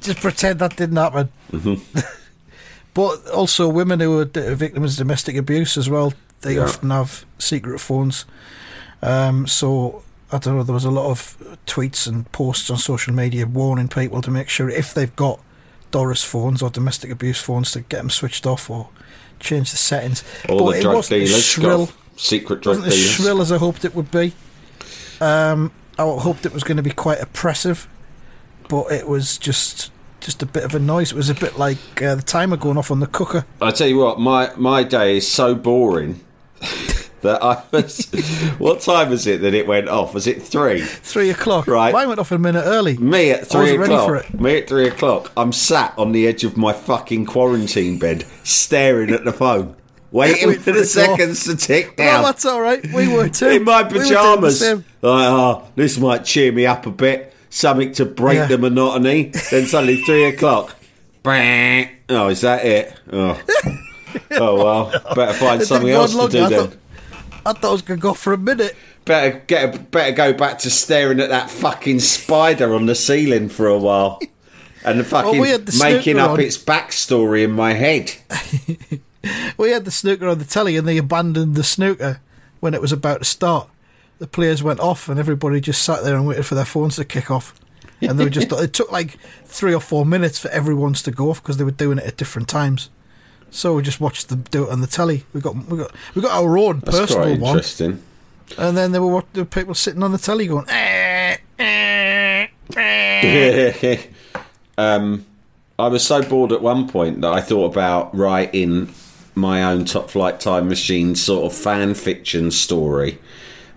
Just 0.00 0.20
pretend 0.20 0.60
that 0.60 0.76
didn't 0.76 0.96
happen. 0.96 1.28
Mm-hmm. 1.52 1.98
but 2.94 3.28
also, 3.30 3.68
women 3.68 3.98
who 4.00 4.18
are 4.20 4.24
d- 4.24 4.54
victims 4.54 4.92
of 4.92 4.98
domestic 4.98 5.36
abuse 5.36 5.76
as 5.76 5.90
well, 5.90 6.12
they 6.42 6.54
Yeah. 6.54 6.62
often 6.64 6.90
have 6.90 7.24
secret 7.38 7.80
phones. 7.80 8.24
Um, 9.02 9.46
so 9.46 10.02
I 10.32 10.38
don't 10.38 10.56
know. 10.56 10.62
There 10.62 10.74
was 10.74 10.84
a 10.84 10.90
lot 10.90 11.10
of 11.10 11.36
tweets 11.66 12.06
and 12.06 12.30
posts 12.32 12.70
on 12.70 12.78
social 12.78 13.14
media 13.14 13.46
warning 13.46 13.88
people 13.88 14.20
to 14.22 14.30
make 14.30 14.48
sure 14.48 14.68
if 14.68 14.92
they've 14.92 15.14
got 15.16 15.40
Doris 15.90 16.22
phones 16.22 16.62
or 16.62 16.70
domestic 16.70 17.10
abuse 17.10 17.40
phones 17.40 17.70
to 17.72 17.80
get 17.80 17.98
them 17.98 18.10
switched 18.10 18.46
off 18.46 18.68
or 18.68 18.90
change 19.40 19.70
the 19.70 19.76
settings. 19.76 20.24
All 20.48 20.58
but 20.58 20.72
the 20.72 20.78
it 20.78 20.82
drug 20.82 20.94
wasn't 20.96 21.22
as 21.22 21.28
dealers 21.28 21.44
shrill, 21.44 21.86
got 21.86 21.94
secret 22.16 22.60
drug 22.60 22.76
wasn't 22.76 22.92
as 22.94 23.10
shrill 23.10 23.40
as 23.40 23.52
I 23.52 23.58
hoped 23.58 23.84
it 23.84 23.94
would 23.94 24.10
be. 24.10 24.32
Um, 25.20 25.72
I 25.98 26.02
hoped 26.02 26.46
it 26.46 26.52
was 26.52 26.62
going 26.62 26.76
to 26.76 26.82
be 26.82 26.90
quite 26.90 27.20
oppressive, 27.20 27.88
but 28.68 28.92
it 28.92 29.08
was 29.08 29.38
just 29.38 29.90
just 30.20 30.42
a 30.42 30.46
bit 30.46 30.64
of 30.64 30.74
a 30.74 30.78
noise. 30.78 31.12
It 31.12 31.16
was 31.16 31.30
a 31.30 31.34
bit 31.34 31.58
like 31.58 32.02
uh, 32.02 32.16
the 32.16 32.22
timer 32.22 32.56
going 32.56 32.76
off 32.76 32.90
on 32.90 33.00
the 33.00 33.06
cooker. 33.06 33.46
I 33.62 33.70
tell 33.70 33.86
you 33.88 33.98
what, 33.98 34.20
my 34.20 34.52
my 34.56 34.82
day 34.82 35.16
is 35.16 35.30
so 35.30 35.54
boring 35.54 36.20
that 37.22 37.42
I 37.42 37.62
was. 37.72 38.06
what 38.58 38.80
time 38.80 39.10
was 39.10 39.26
it 39.26 39.40
that 39.42 39.54
it 39.54 39.66
went 39.66 39.88
off? 39.88 40.14
Was 40.14 40.26
it 40.26 40.42
three? 40.42 40.80
Three 40.82 41.30
o'clock. 41.30 41.66
Right. 41.66 41.92
Mine 41.92 42.08
went 42.08 42.20
off 42.20 42.32
a 42.32 42.38
minute 42.38 42.62
early. 42.64 42.96
Me 42.98 43.30
at 43.30 43.40
I 43.40 43.44
three 43.44 43.76
o'clock. 43.76 44.06
for 44.06 44.16
it. 44.16 44.40
Me 44.40 44.58
at 44.58 44.68
three 44.68 44.88
o'clock. 44.88 45.32
I'm 45.36 45.52
sat 45.52 45.94
on 45.98 46.12
the 46.12 46.26
edge 46.26 46.44
of 46.44 46.56
my 46.56 46.72
fucking 46.72 47.26
quarantine 47.26 47.98
bed, 47.98 48.24
staring 48.44 49.10
at 49.10 49.24
the 49.24 49.32
phone, 49.32 49.74
waiting 50.12 50.48
Wait 50.48 50.56
for 50.58 50.62
for 50.64 50.70
the 50.72 50.76
go 50.78 50.80
off. 50.82 50.86
seconds 50.86 51.44
to 51.44 51.56
tick 51.56 51.98
No, 51.98 52.04
down. 52.04 52.22
that's 52.24 52.44
all 52.46 52.60
right. 52.60 52.84
We 52.92 53.08
were 53.08 53.28
too. 53.30 53.48
in 53.48 53.64
my 53.64 53.82
We 53.82 53.84
were 53.84 53.90
doing 53.90 54.08
the 54.08 54.14
pajamas. 54.16 54.60
same. 54.60 54.78
like, 55.02 55.28
oh, 55.28 55.68
this 55.76 55.98
might 55.98 56.24
cheer 56.24 56.52
me 56.52 56.66
up 56.66 56.86
a 56.86 56.90
bit. 56.90 57.34
Something 57.50 57.92
to 57.92 58.04
break 58.04 58.36
Yeah. 58.36 58.46
the 58.46 58.58
monotony. 58.58 59.32
then 59.50 59.66
suddenly 59.66 60.02
three 60.02 60.24
o'clock. 60.24 60.74
Bang. 61.22 61.88
Oh, 62.10 62.28
is 62.28 62.42
that 62.42 62.64
it? 62.64 62.94
Oh, 63.12 63.40
oh 64.32 64.54
well. 64.64 65.14
Better 65.14 65.32
find 65.34 65.62
something 65.62 65.90
else 65.90 66.14
to 66.14 66.28
do 66.28 66.48
then. 66.48 66.72
I 67.46 67.52
thought 67.52 67.64
I 67.64 67.72
was 67.72 67.82
going 67.82 68.00
to 68.00 68.02
go 68.02 68.14
for 68.14 68.32
a 68.32 68.38
minute. 68.38 68.76
Better 69.04 69.42
get. 69.46 69.74
A, 69.74 69.78
better 69.78 70.12
go 70.12 70.32
back 70.32 70.58
to 70.60 70.70
staring 70.70 71.20
at 71.20 71.30
that 71.30 71.50
fucking 71.50 72.00
spider 72.00 72.74
on 72.74 72.86
the 72.86 72.94
ceiling 72.94 73.48
for 73.48 73.66
a 73.66 73.78
while. 73.78 74.20
And 74.84 75.04
fucking 75.06 75.40
we 75.40 75.56
the 75.56 75.78
making 75.82 76.18
up 76.18 76.32
on. 76.32 76.40
its 76.40 76.58
backstory 76.58 77.44
in 77.44 77.52
my 77.52 77.72
head. 77.72 78.14
We 79.56 79.70
had 79.70 79.84
the 79.84 79.90
snooker 79.90 80.28
on 80.28 80.38
the 80.38 80.44
telly 80.44 80.76
and 80.76 80.86
they 80.86 80.98
abandoned 80.98 81.54
the 81.54 81.64
snooker 81.64 82.20
when 82.60 82.74
it 82.74 82.80
was 82.80 82.92
about 82.92 83.18
to 83.18 83.24
start. 83.24 83.68
The 84.18 84.26
players 84.26 84.62
went 84.62 84.80
off 84.80 85.08
and 85.08 85.18
everybody 85.18 85.60
just 85.60 85.82
sat 85.82 86.02
there 86.02 86.16
and 86.16 86.26
waited 86.26 86.46
for 86.46 86.54
their 86.54 86.64
phones 86.64 86.96
to 86.96 87.04
kick 87.04 87.30
off. 87.30 87.54
And 88.00 88.18
they 88.18 88.24
were 88.24 88.30
just, 88.30 88.52
it 88.52 88.72
took 88.72 88.92
like 88.92 89.18
three 89.44 89.74
or 89.74 89.80
four 89.80 90.06
minutes 90.06 90.38
for 90.38 90.48
everyone's 90.48 91.02
to 91.02 91.10
go 91.10 91.30
off 91.30 91.42
because 91.42 91.56
they 91.56 91.64
were 91.64 91.70
doing 91.70 91.98
it 91.98 92.04
at 92.04 92.16
different 92.16 92.48
times. 92.48 92.90
So 93.50 93.74
we 93.74 93.82
just 93.82 94.00
watched 94.00 94.28
them 94.28 94.44
do 94.50 94.64
it 94.64 94.70
on 94.70 94.80
the 94.80 94.86
telly. 94.86 95.24
We 95.32 95.40
got 95.40 95.56
we 95.68 95.78
got 95.78 95.90
we 96.14 96.22
got 96.22 96.32
our 96.32 96.58
own 96.58 96.80
That's 96.80 96.96
quite 96.96 97.06
personal 97.08 97.38
one, 97.38 97.56
interesting. 97.56 98.02
and 98.58 98.76
then 98.76 98.92
there 98.92 99.00
were 99.02 99.08
what- 99.12 99.32
there 99.32 99.42
were 99.44 99.48
people 99.48 99.74
sitting 99.74 100.02
on 100.02 100.12
the 100.12 100.18
telly 100.18 100.46
going, 100.46 100.68
eh, 100.68 101.36
eh, 101.58 102.46
eh. 102.76 103.96
um, 104.78 105.24
I 105.78 105.88
was 105.88 106.04
so 106.06 106.22
bored 106.22 106.52
at 106.52 106.60
one 106.60 106.88
point 106.88 107.20
that 107.22 107.32
I 107.32 107.40
thought 107.40 107.66
about 107.72 108.14
writing 108.16 108.92
my 109.34 109.62
own 109.62 109.84
Top 109.84 110.10
Flight 110.10 110.40
Time 110.40 110.68
Machine 110.68 111.14
sort 111.14 111.50
of 111.50 111.56
fan 111.56 111.94
fiction 111.94 112.50
story. 112.50 113.18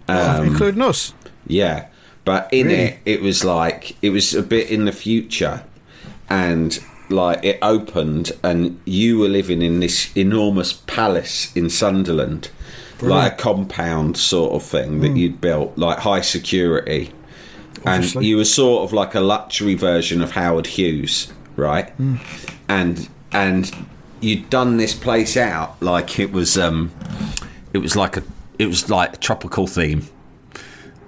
Um, 0.07 0.47
including 0.47 0.81
us. 0.81 1.13
Yeah, 1.47 1.87
but 2.25 2.51
in 2.51 2.67
Really? 2.67 2.79
it, 2.81 2.99
it 3.05 3.21
was 3.21 3.45
like 3.45 3.95
it 4.01 4.09
was 4.09 4.33
a 4.33 4.43
bit 4.43 4.69
in 4.69 4.85
the 4.85 4.91
future, 4.91 5.63
and 6.29 6.77
like 7.11 7.43
it 7.43 7.59
opened, 7.61 8.31
and 8.43 8.79
you 8.85 9.19
were 9.19 9.27
living 9.27 9.61
in 9.61 9.79
this 9.79 10.15
enormous 10.15 10.73
palace 10.73 11.55
in 11.55 11.69
Sunderland, 11.69 12.49
like 13.01 13.33
a 13.33 13.35
compound 13.35 14.17
sort 14.17 14.53
of 14.53 14.63
thing 14.63 14.99
that 15.01 15.15
you'd 15.17 15.41
built, 15.41 15.77
like 15.77 15.99
high 15.99 16.21
security, 16.21 17.11
Obviously. 17.85 18.19
and 18.19 18.25
you 18.25 18.37
were 18.37 18.45
sort 18.45 18.83
of 18.83 18.93
like 18.93 19.15
a 19.15 19.19
luxury 19.21 19.75
version 19.75 20.21
of 20.21 20.31
Howard 20.31 20.67
Hughes, 20.67 21.31
right? 21.55 21.89
Hmm. 21.91 22.17
And 22.69 23.09
and 23.31 23.71
you'd 24.21 24.49
done 24.49 24.77
this 24.77 24.93
place 24.93 25.35
out 25.35 25.81
like 25.81 26.19
it 26.19 26.31
was 26.31 26.57
um, 26.57 26.91
it 27.73 27.79
was 27.79 27.95
like 27.95 28.17
a 28.17 28.23
it 28.59 28.67
was 28.67 28.89
like 28.89 29.13
a 29.13 29.17
tropical 29.17 29.67
theme. 29.67 30.07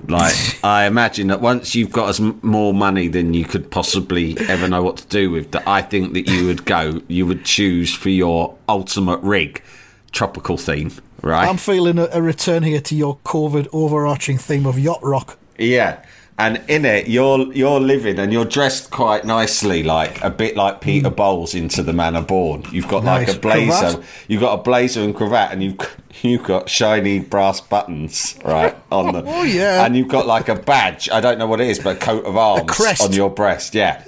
Like 0.07 0.35
I 0.63 0.85
imagine 0.85 1.27
that 1.27 1.41
once 1.41 1.75
you've 1.75 1.91
got 1.91 2.09
as 2.09 2.19
more 2.19 2.73
money 2.73 3.07
than 3.07 3.33
you 3.33 3.45
could 3.45 3.71
possibly 3.71 4.37
ever 4.47 4.67
know 4.67 4.83
what 4.83 4.97
to 4.97 5.07
do 5.07 5.31
with, 5.31 5.51
that 5.51 5.67
I 5.67 5.81
think 5.81 6.13
that 6.13 6.27
you 6.27 6.45
would 6.47 6.65
go, 6.65 7.01
you 7.07 7.25
would 7.25 7.45
choose 7.45 7.93
for 7.93 8.09
your 8.09 8.55
ultimate 8.67 9.19
rig, 9.21 9.63
tropical 10.11 10.57
theme, 10.57 10.91
right? 11.21 11.47
I'm 11.47 11.57
feeling 11.57 11.97
a, 11.97 12.09
a 12.11 12.21
return 12.21 12.63
here 12.63 12.81
to 12.81 12.95
your 12.95 13.17
COVID 13.19 13.67
overarching 13.71 14.37
theme 14.37 14.65
of 14.65 14.77
yacht 14.77 15.03
rock. 15.03 15.37
Yeah. 15.57 16.03
And 16.39 16.63
in 16.67 16.83
it, 16.83 17.07
you're 17.07 17.53
you're 17.53 17.79
living 17.79 18.17
and 18.17 18.33
you're 18.33 18.45
dressed 18.45 18.89
quite 18.89 19.23
nicely, 19.23 19.83
like 19.83 20.23
a 20.23 20.31
bit 20.31 20.57
like 20.57 20.81
Peter 20.81 21.09
hmm. 21.09 21.15
Bowles 21.15 21.53
in 21.53 21.69
To 21.69 21.83
the 21.83 21.93
Manor 21.93 22.23
Born. 22.23 22.63
You've 22.71 22.87
got 22.87 23.03
like 23.03 23.27
a 23.27 23.37
blazer, 23.37 23.71
Cravat? 23.71 24.05
you've 24.27 24.41
got 24.41 24.59
a 24.59 24.63
blazer 24.63 25.01
and 25.01 25.15
cravat, 25.15 25.51
and 25.51 25.63
you've 25.63 25.77
you've 26.23 26.43
got 26.43 26.69
shiny 26.69 27.19
brass 27.19 27.61
buttons, 27.61 28.37
right 28.43 28.75
on 28.91 29.13
the. 29.13 29.23
Oh, 29.33 29.43
yeah. 29.43 29.85
And 29.85 29.95
you've 29.95 30.07
got 30.07 30.25
like 30.25 30.49
a 30.49 30.55
badge. 30.55 31.09
I 31.09 31.21
don't 31.21 31.37
know 31.37 31.47
what 31.47 31.61
it 31.61 31.67
is, 31.67 31.79
but 31.79 31.97
a 31.97 31.99
coat 31.99 32.25
of 32.25 32.35
arms 32.35 33.01
on 33.01 33.13
your 33.13 33.29
breast. 33.29 33.75
Yeah. 33.75 34.03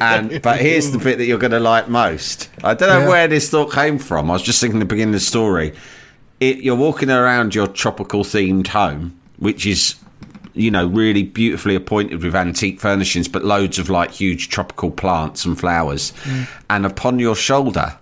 And 0.00 0.40
but 0.40 0.60
here's 0.60 0.92
the 0.92 0.98
bit 0.98 1.18
that 1.18 1.26
you're 1.26 1.38
going 1.38 1.50
to 1.50 1.60
like 1.60 1.88
most. 1.90 2.48
I 2.64 2.72
don't 2.72 2.88
know 2.88 3.00
Yeah. 3.00 3.08
where 3.08 3.28
this 3.28 3.50
thought 3.50 3.70
came 3.70 3.98
from. 3.98 4.30
I 4.30 4.32
was 4.32 4.42
just 4.42 4.62
thinking 4.62 4.78
at 4.78 4.80
the 4.80 4.86
beginning 4.86 5.14
of 5.14 5.20
the 5.20 5.26
story. 5.26 5.74
It, 6.40 6.58
you're 6.62 6.74
walking 6.74 7.10
around 7.10 7.54
your 7.54 7.66
tropical 7.66 8.24
themed 8.24 8.68
home, 8.68 9.20
which 9.36 9.66
is 9.66 9.96
you 10.58 10.70
know, 10.70 10.86
really 10.86 11.22
beautifully 11.22 11.74
appointed 11.76 12.22
with 12.22 12.34
antique 12.34 12.80
furnishings, 12.80 13.28
but 13.28 13.44
loads 13.44 13.78
of 13.78 13.88
like 13.88 14.10
huge 14.10 14.48
tropical 14.48 14.90
plants 14.90 15.44
and 15.44 15.58
flowers. 15.58 16.12
Mm. 16.24 16.48
And 16.68 16.86
upon 16.86 17.18
your 17.18 17.36
shoulder 17.36 17.96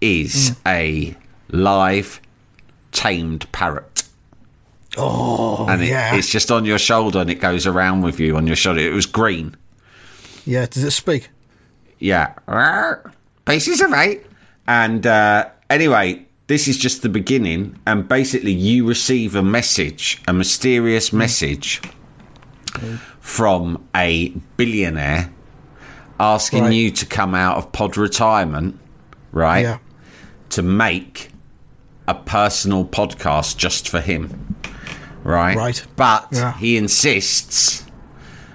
is 0.00 0.56
a 0.66 1.14
live 1.50 2.20
tamed 2.92 3.50
parrot. 3.52 4.04
Oh, 4.96 5.66
and 5.68 5.82
it, 5.82 5.88
yeah. 5.88 6.14
it's 6.16 6.28
just 6.28 6.50
on 6.50 6.64
your 6.64 6.78
shoulder 6.78 7.20
and 7.20 7.30
it 7.30 7.36
goes 7.36 7.66
around 7.66 8.00
with 8.00 8.18
you 8.18 8.36
on 8.36 8.46
your 8.46 8.56
shoulder. 8.56 8.80
It 8.80 8.92
was 8.92 9.06
green. 9.06 9.54
yeah, 10.44 10.66
does 10.66 10.82
it 10.82 10.90
speak? 10.92 11.28
Yeah. 11.98 12.34
Pieces 13.44 13.80
of 13.82 13.92
eight. 13.92 14.24
And 14.66 15.06
uh, 15.06 15.50
anyway, 15.68 16.24
this 16.50 16.66
is 16.66 16.76
just 16.76 17.02
the 17.02 17.08
beginning. 17.08 17.78
And 17.86 18.08
basically, 18.08 18.50
you 18.52 18.84
receive 18.86 19.36
a 19.36 19.42
message, 19.42 20.20
a 20.26 20.32
mysterious 20.32 21.12
message 21.12 21.80
from 23.20 23.82
a 23.94 24.30
billionaire 24.56 25.30
asking 26.18 26.64
Right. 26.64 26.72
you 26.74 26.90
to 26.90 27.06
come 27.06 27.34
out 27.36 27.56
of 27.56 27.70
pod 27.72 27.96
retirement, 27.96 28.78
right? 29.32 29.60
Yeah. 29.62 29.78
To 30.50 30.62
make 30.62 31.30
a 32.08 32.14
personal 32.14 32.84
podcast 32.84 33.56
just 33.56 33.88
for 33.88 34.00
him, 34.00 34.56
right? 35.22 35.56
Right. 35.56 35.82
But 35.94 36.26
Yeah. 36.32 36.52
he 36.58 36.76
insists 36.76 37.84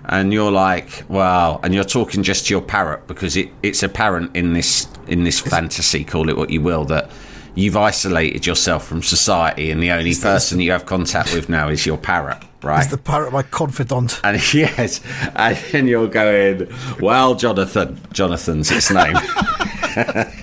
and 0.03 0.33
you're 0.33 0.51
like, 0.51 1.03
well, 1.07 1.59
and 1.63 1.73
you're 1.73 1.83
talking 1.99 2.23
just 2.23 2.47
to 2.47 2.53
your 2.53 2.61
parrot 2.61 3.07
because 3.07 3.37
it, 3.37 3.49
it's 3.63 3.81
apparent 3.83 4.35
in 4.35 4.51
this 4.53 4.87
in 5.07 5.23
this 5.23 5.39
fantasy, 5.39 6.03
call 6.03 6.29
it 6.29 6.35
what 6.35 6.49
you 6.49 6.59
will, 6.61 6.83
that 6.85 7.09
you've 7.55 7.77
isolated 7.77 8.45
yourself 8.45 8.85
from 8.85 9.01
society, 9.01 9.71
and 9.71 9.81
the 9.81 9.91
only 9.91 10.13
the- 10.13 10.21
person 10.21 10.59
you 10.59 10.71
have 10.71 10.85
contact 10.85 11.33
with 11.33 11.49
now 11.49 11.69
is 11.69 11.85
your 11.85 11.97
parrot, 11.97 12.37
right? 12.61 12.81
Is 12.81 12.89
the 12.91 12.97
parrot 12.97 13.33
my 13.33 13.43
confidant? 13.43 14.19
and 14.23 14.37
yes, 14.53 15.01
and 15.35 15.57
then 15.71 15.87
you're 15.87 16.07
going, 16.07 16.67
well, 16.99 17.35
Jonathan, 17.35 17.99
Jonathan's 18.13 18.71
its 18.71 18.91
name. 18.91 19.15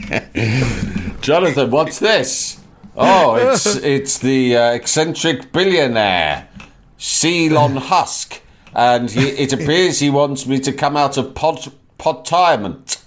Jonathan, 1.21 1.71
what's 1.71 1.99
this? 1.99 2.61
Oh, 2.97 3.35
it's 3.37 3.66
it's 3.76 4.19
the 4.19 4.57
uh, 4.57 4.73
eccentric 4.73 5.52
billionaire, 5.52 6.49
Ceylon 6.99 7.76
Husk, 7.76 8.40
and 8.75 9.11
he, 9.11 9.28
it 9.28 9.52
appears 9.52 10.00
he 10.00 10.11
wants 10.11 10.47
me 10.47 10.59
to 10.61 10.73
come 10.73 10.97
out 10.97 11.16
of 11.16 11.35
pod 11.35 11.73
podtirement. 11.99 13.02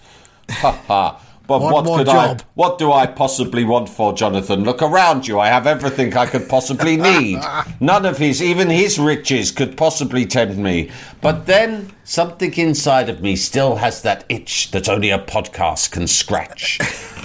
Ha 0.50 0.72
ha. 0.88 1.22
But 1.48 1.62
One 1.62 1.74
what 1.86 1.98
could 1.98 2.08
job. 2.08 2.42
I? 2.42 2.46
What 2.56 2.78
do 2.80 2.92
I 2.92 3.06
possibly 3.06 3.64
want 3.66 3.88
for 3.88 4.14
Jonathan? 4.14 4.64
Look 4.64 4.82
around 4.82 5.28
you. 5.28 5.40
I 5.40 5.48
have 5.48 5.68
everything 5.68 6.16
I 6.18 6.26
could 6.26 6.50
possibly 6.50 6.98
need. 7.12 7.40
None 7.80 8.06
of 8.06 8.18
his, 8.18 8.42
even 8.42 8.70
his 8.70 8.98
riches, 8.98 9.52
could 9.52 9.78
possibly 9.78 10.26
tempt 10.26 10.58
me. 10.58 10.90
But 11.22 11.46
then 11.46 11.92
something 12.04 12.54
inside 12.56 13.10
of 13.10 13.22
me 13.22 13.36
still 13.36 13.76
has 13.76 14.02
that 14.02 14.26
itch 14.30 14.72
that 14.72 14.90
only 14.90 15.12
a 15.12 15.20
podcast 15.20 15.92
can 15.92 16.08
scratch. 16.08 16.80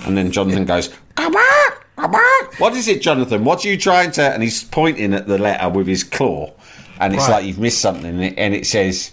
And 0.06 0.16
then 0.16 0.30
Jonathan 0.30 0.64
goes, 0.66 0.90
"Come 1.16 1.34
on, 1.36 1.72
come 1.96 2.14
on." 2.14 2.44
What 2.58 2.74
is 2.74 2.88
it, 2.88 3.00
Jonathan? 3.02 3.44
What 3.44 3.64
are 3.64 3.68
you 3.68 3.76
trying 3.78 4.10
to? 4.12 4.22
And 4.22 4.42
he's 4.42 4.64
pointing 4.64 5.14
at 5.14 5.26
the 5.28 5.38
letter 5.38 5.68
with 5.68 5.86
his 5.86 6.04
claw, 6.04 6.50
and 6.98 7.14
it's 7.14 7.22
Right. 7.24 7.36
like 7.36 7.44
you've 7.46 7.58
missed 7.58 7.80
something, 7.80 8.22
and 8.22 8.54
it 8.54 8.66
says 8.66 9.12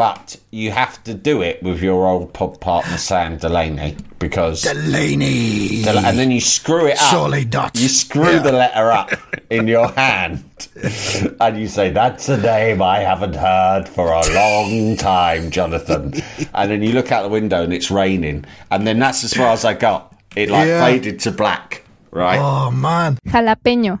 but 0.00 0.34
you 0.50 0.70
have 0.70 1.04
to 1.04 1.12
do 1.12 1.42
it 1.42 1.62
with 1.62 1.82
your 1.82 2.06
old 2.06 2.32
pod 2.32 2.58
partner 2.58 2.96
Sam 2.96 3.36
Delaney 3.36 3.96
because 4.18 4.62
Delaney. 4.62 5.84
and 5.86 6.18
then 6.18 6.30
you 6.30 6.40
screw 6.40 6.86
it 6.86 6.92
up. 6.98 7.10
Surely 7.10 7.44
not. 7.44 7.78
You 7.78 7.86
screw 7.88 8.32
Yeah. 8.36 8.38
the 8.38 8.52
letter 8.52 8.90
up 8.90 9.10
in 9.50 9.68
your 9.68 9.88
hand, 9.92 10.42
and 11.38 11.60
you 11.60 11.68
say, 11.68 11.90
"That's 11.90 12.30
a 12.30 12.38
name 12.38 12.80
I 12.80 13.00
haven't 13.00 13.34
heard 13.36 13.86
for 13.90 14.06
a 14.10 14.22
long 14.32 14.96
time, 14.96 15.50
Jonathan." 15.50 16.14
And 16.54 16.70
then 16.70 16.82
you 16.82 16.92
look 16.92 17.12
out 17.12 17.22
the 17.22 17.28
window 17.28 17.62
and 17.62 17.72
it's 17.74 17.90
raining, 17.90 18.46
and 18.70 18.86
then 18.86 18.98
that's 19.00 19.22
as 19.22 19.34
far 19.34 19.48
as 19.52 19.66
I 19.66 19.74
got. 19.74 20.14
It 20.34 20.48
like 20.48 20.66
Yeah. 20.68 20.82
faded 20.86 21.20
to 21.20 21.30
black, 21.30 21.84
right? 22.10 22.38
Oh 22.40 22.70
man. 22.70 23.18
Jalapeño. 23.28 24.00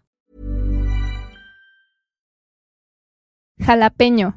Jalapeño. 3.61 4.33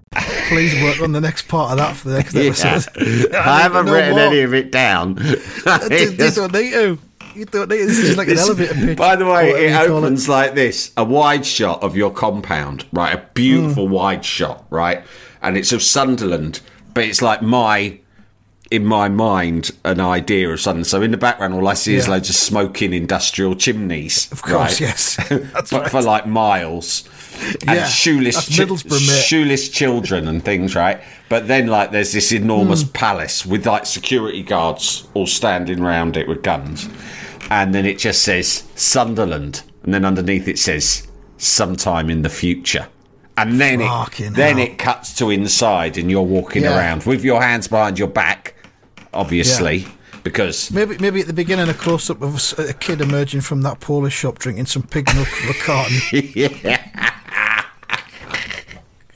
Please 0.48 0.82
work 0.82 1.00
on 1.00 1.12
the 1.12 1.20
next 1.20 1.48
part 1.48 1.72
of 1.72 1.78
that 1.78 1.96
for 1.96 2.10
the 2.10 2.18
next 2.18 2.34
episode. 2.34 3.30
Yeah. 3.32 3.38
I 3.50 3.62
haven't 3.62 3.86
written 3.86 4.12
what. 4.12 4.22
any 4.22 4.40
of 4.40 4.54
it 4.54 4.70
down. 4.70 5.18
Uh, 5.66 5.78
you, 5.90 6.10
you 6.10 6.30
don't 6.30 6.52
need 6.52 6.72
to. 6.72 6.98
You 7.34 7.44
don't 7.46 7.70
need 7.70 7.78
to. 7.78 7.86
This 7.86 7.98
is 7.98 8.16
like 8.18 8.28
an 8.28 8.36
elevator 8.36 8.74
pitch. 8.74 8.98
By 8.98 9.16
the 9.16 9.24
way, 9.24 9.50
or 9.50 9.52
whatever 9.54 9.84
it 9.84 9.90
opens 9.90 10.28
like 10.28 10.54
this: 10.54 10.92
a 10.96 11.04
wide 11.04 11.46
shot 11.46 11.82
of 11.82 11.96
your 11.96 12.10
compound, 12.10 12.84
right? 12.92 13.14
A 13.14 13.26
beautiful 13.32 13.86
hmm. 13.86 13.92
wide 13.92 14.24
shot, 14.24 14.66
right? 14.68 15.02
And 15.40 15.56
it's 15.56 15.72
of 15.72 15.82
Sunderland, 15.82 16.60
but 16.92 17.04
it's 17.04 17.22
like 17.22 17.40
my, 17.40 17.98
in 18.70 18.84
my 18.84 19.08
mind, 19.08 19.70
an 19.84 20.00
idea 20.00 20.50
of 20.50 20.60
Sunderland. 20.60 20.86
So 20.86 21.00
in 21.00 21.12
the 21.12 21.16
background, 21.16 21.54
all 21.54 21.66
I 21.66 21.74
see 21.74 21.94
is 21.94 22.08
loads 22.08 22.28
of 22.28 22.36
smoking 22.36 22.92
industrial 22.92 23.54
chimneys. 23.54 24.30
Of 24.30 24.42
course, 24.42 24.80
right? 24.80 24.80
yes. 24.80 25.16
That's 25.28 25.70
but 25.70 25.82
right. 25.82 25.90
for 25.90 26.02
like 26.02 26.26
miles. 26.26 27.08
And 27.66 27.78
Yeah, 27.78 27.86
shoeless, 27.86 28.44
shoeless 29.26 29.68
children 29.68 30.28
and 30.28 30.44
things, 30.44 30.74
right? 30.74 31.00
But 31.28 31.48
then, 31.48 31.66
like, 31.66 31.90
there's 31.90 32.12
this 32.12 32.32
enormous 32.32 32.82
Hmm. 32.82 32.88
palace 32.92 33.44
with 33.46 33.66
like 33.66 33.86
security 33.86 34.42
guards 34.42 35.08
all 35.14 35.26
standing 35.26 35.80
around 35.80 36.16
it 36.16 36.28
with 36.28 36.42
guns, 36.42 36.88
and 37.50 37.74
then 37.74 37.86
it 37.86 37.98
just 37.98 38.22
says 38.22 38.64
Sunderland, 38.74 39.62
and 39.82 39.92
then 39.92 40.04
underneath 40.04 40.46
it 40.48 40.58
says 40.58 41.06
sometime 41.38 42.08
in 42.10 42.22
the 42.22 42.28
future, 42.28 42.86
and 43.36 43.60
then 43.60 43.80
Fucking 43.80 44.26
it 44.26 44.34
then 44.34 44.58
hell. 44.58 44.66
it 44.66 44.78
cuts 44.78 45.14
to 45.16 45.30
inside, 45.30 45.98
and 45.98 46.10
you're 46.10 46.22
walking 46.22 46.62
Yeah. 46.62 46.76
around 46.76 47.04
with 47.04 47.24
your 47.24 47.42
hands 47.42 47.66
behind 47.68 47.98
your 47.98 48.08
back, 48.08 48.54
obviously, 49.12 49.86
because 50.22 50.70
Maybe, 50.70 50.96
maybe 51.00 51.20
at 51.20 51.26
the 51.26 51.32
beginning, 51.32 51.68
a 51.68 51.74
close 51.74 52.08
up 52.10 52.22
of 52.22 52.54
a 52.58 52.72
kid 52.74 53.00
emerging 53.00 53.40
from 53.42 53.62
that 53.62 53.80
Polish 53.80 54.14
shop 54.14 54.38
drinking 54.38 54.66
some 54.66 54.82
pig 54.82 55.12
milk 55.14 55.26
from 55.28 55.50
a 55.50 55.54
carton. 55.54 56.00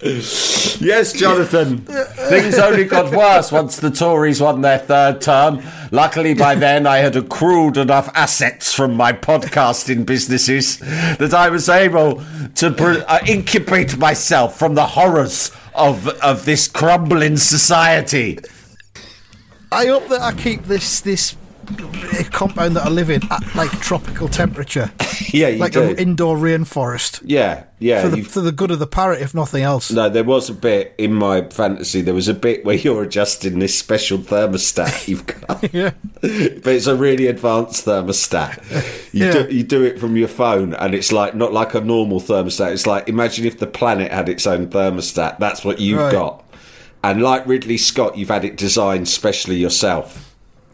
Yes, 0.00 1.12
Jonathan. 1.12 1.78
Things 1.78 2.58
only 2.58 2.84
got 2.84 3.10
worse 3.12 3.50
once 3.50 3.78
the 3.78 3.90
Tories 3.90 4.40
won 4.40 4.60
their 4.60 4.78
third 4.78 5.20
term. 5.20 5.60
Luckily, 5.90 6.34
by 6.34 6.54
then, 6.54 6.86
I 6.86 6.98
had 6.98 7.16
accrued 7.16 7.76
enough 7.76 8.08
assets 8.14 8.72
from 8.72 8.94
my 8.94 9.12
podcasting 9.12 10.06
businesses 10.06 10.78
that 10.78 11.34
I 11.34 11.48
was 11.48 11.68
able 11.68 12.22
to 12.56 12.70
pr- 12.70 13.04
uh, 13.08 13.18
incubate 13.26 13.98
myself 13.98 14.56
from 14.56 14.74
the 14.74 14.86
horrors 14.86 15.50
of 15.74 16.06
of 16.22 16.44
this 16.44 16.68
crumbling 16.68 17.36
society. 17.36 18.38
I 19.72 19.86
hope 19.86 20.08
that 20.08 20.20
I 20.20 20.32
keep 20.32 20.64
this 20.64 21.00
this 21.00 21.34
compound 22.32 22.76
that 22.76 22.86
I 22.86 22.88
live 22.88 23.10
in 23.10 23.22
at 23.30 23.54
like 23.54 23.70
tropical 23.80 24.28
temperature, 24.28 24.90
Yeah, 25.32 25.48
you 25.48 25.58
like 25.58 25.76
an 25.76 25.96
indoor 25.98 26.36
rainforest, 26.36 27.22
yeah, 27.24 27.64
yeah. 27.78 28.02
for 28.02 28.08
the 28.08 28.22
for 28.22 28.40
the 28.40 28.52
good 28.52 28.70
of 28.70 28.78
the 28.78 28.86
parrot, 28.86 29.20
if 29.20 29.34
nothing 29.34 29.62
else. 29.62 29.90
No, 29.90 30.08
there 30.08 30.24
was 30.24 30.48
a 30.48 30.54
bit 30.54 30.94
in 30.98 31.12
my 31.12 31.42
fantasy. 31.48 32.00
There 32.00 32.14
was 32.14 32.28
a 32.28 32.34
bit 32.34 32.64
where 32.64 32.76
you're 32.76 33.02
adjusting 33.02 33.58
this 33.58 33.78
special 33.78 34.18
thermostat 34.18 35.08
you've 35.08 35.26
got. 35.26 35.72
Yeah. 35.72 35.90
but 36.20 36.66
it's 36.68 36.86
a 36.86 36.96
really 36.96 37.26
advanced 37.26 37.84
thermostat. 37.86 39.12
You 39.12 39.26
Yeah. 39.26 39.32
do 39.46 39.54
you 39.54 39.62
do 39.64 39.82
it 39.84 39.98
from 39.98 40.16
your 40.16 40.28
phone, 40.28 40.74
and 40.74 40.94
it's 40.94 41.12
like 41.12 41.34
not 41.34 41.52
like 41.52 41.74
a 41.74 41.80
normal 41.80 42.20
thermostat. 42.20 42.72
It's 42.72 42.86
like 42.86 43.08
imagine 43.08 43.44
if 43.46 43.58
the 43.58 43.66
planet 43.66 44.10
had 44.12 44.28
its 44.28 44.46
own 44.46 44.68
thermostat. 44.68 45.38
That's 45.38 45.64
what 45.64 45.80
you've 45.80 45.98
Right. 45.98 46.12
got. 46.12 46.44
And 47.04 47.22
like 47.22 47.46
Ridley 47.46 47.76
Scott, 47.76 48.16
you've 48.18 48.28
had 48.28 48.44
it 48.44 48.56
designed 48.56 49.08
specially 49.08 49.56
yourself. 49.56 50.27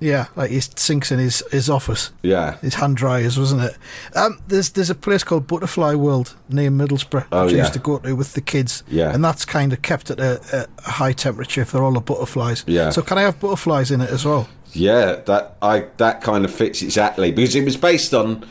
Yeah, 0.04 0.26
like 0.36 0.50
he 0.50 0.60
sinks 0.60 1.10
in 1.10 1.18
his, 1.18 1.42
his 1.50 1.70
office. 1.70 2.12
Yeah. 2.22 2.58
His 2.58 2.74
hand 2.74 2.96
dryers, 2.98 3.38
wasn't 3.38 3.62
it? 3.62 3.76
Um, 4.14 4.38
there's 4.48 4.68
there's 4.70 4.90
a 4.90 4.94
place 4.94 5.24
called 5.24 5.46
Butterfly 5.46 5.94
World 5.94 6.34
near 6.50 6.70
Middlesbrough, 6.70 7.26
Oh, 7.32 7.46
which 7.46 7.54
I 7.54 7.58
used 7.58 7.72
to 7.72 7.78
go 7.78 7.98
to 7.98 8.14
with 8.14 8.34
the 8.34 8.42
kids. 8.42 8.82
Yeah. 8.88 9.14
and 9.14 9.24
that's 9.24 9.46
kind 9.46 9.72
of 9.72 9.80
kept 9.80 10.10
at 10.10 10.20
a, 10.20 10.66
a 10.78 10.90
high 10.90 11.12
temperature 11.12 11.62
if 11.62 11.72
they're 11.72 11.82
all 11.82 11.92
the 11.92 12.00
butterflies. 12.00 12.64
Yeah. 12.66 12.90
So 12.90 13.00
can 13.00 13.16
I 13.16 13.22
have 13.22 13.40
butterflies 13.40 13.90
in 13.90 14.02
it 14.02 14.10
as 14.10 14.26
well? 14.26 14.46
Yeah, 14.72 15.16
that 15.26 15.56
I 15.62 15.86
that 15.96 16.20
kind 16.20 16.44
of 16.44 16.52
fits 16.52 16.82
exactly 16.82 17.32
because 17.32 17.54
it 17.56 17.64
was 17.64 17.76
based 17.76 18.12
on. 18.12 18.44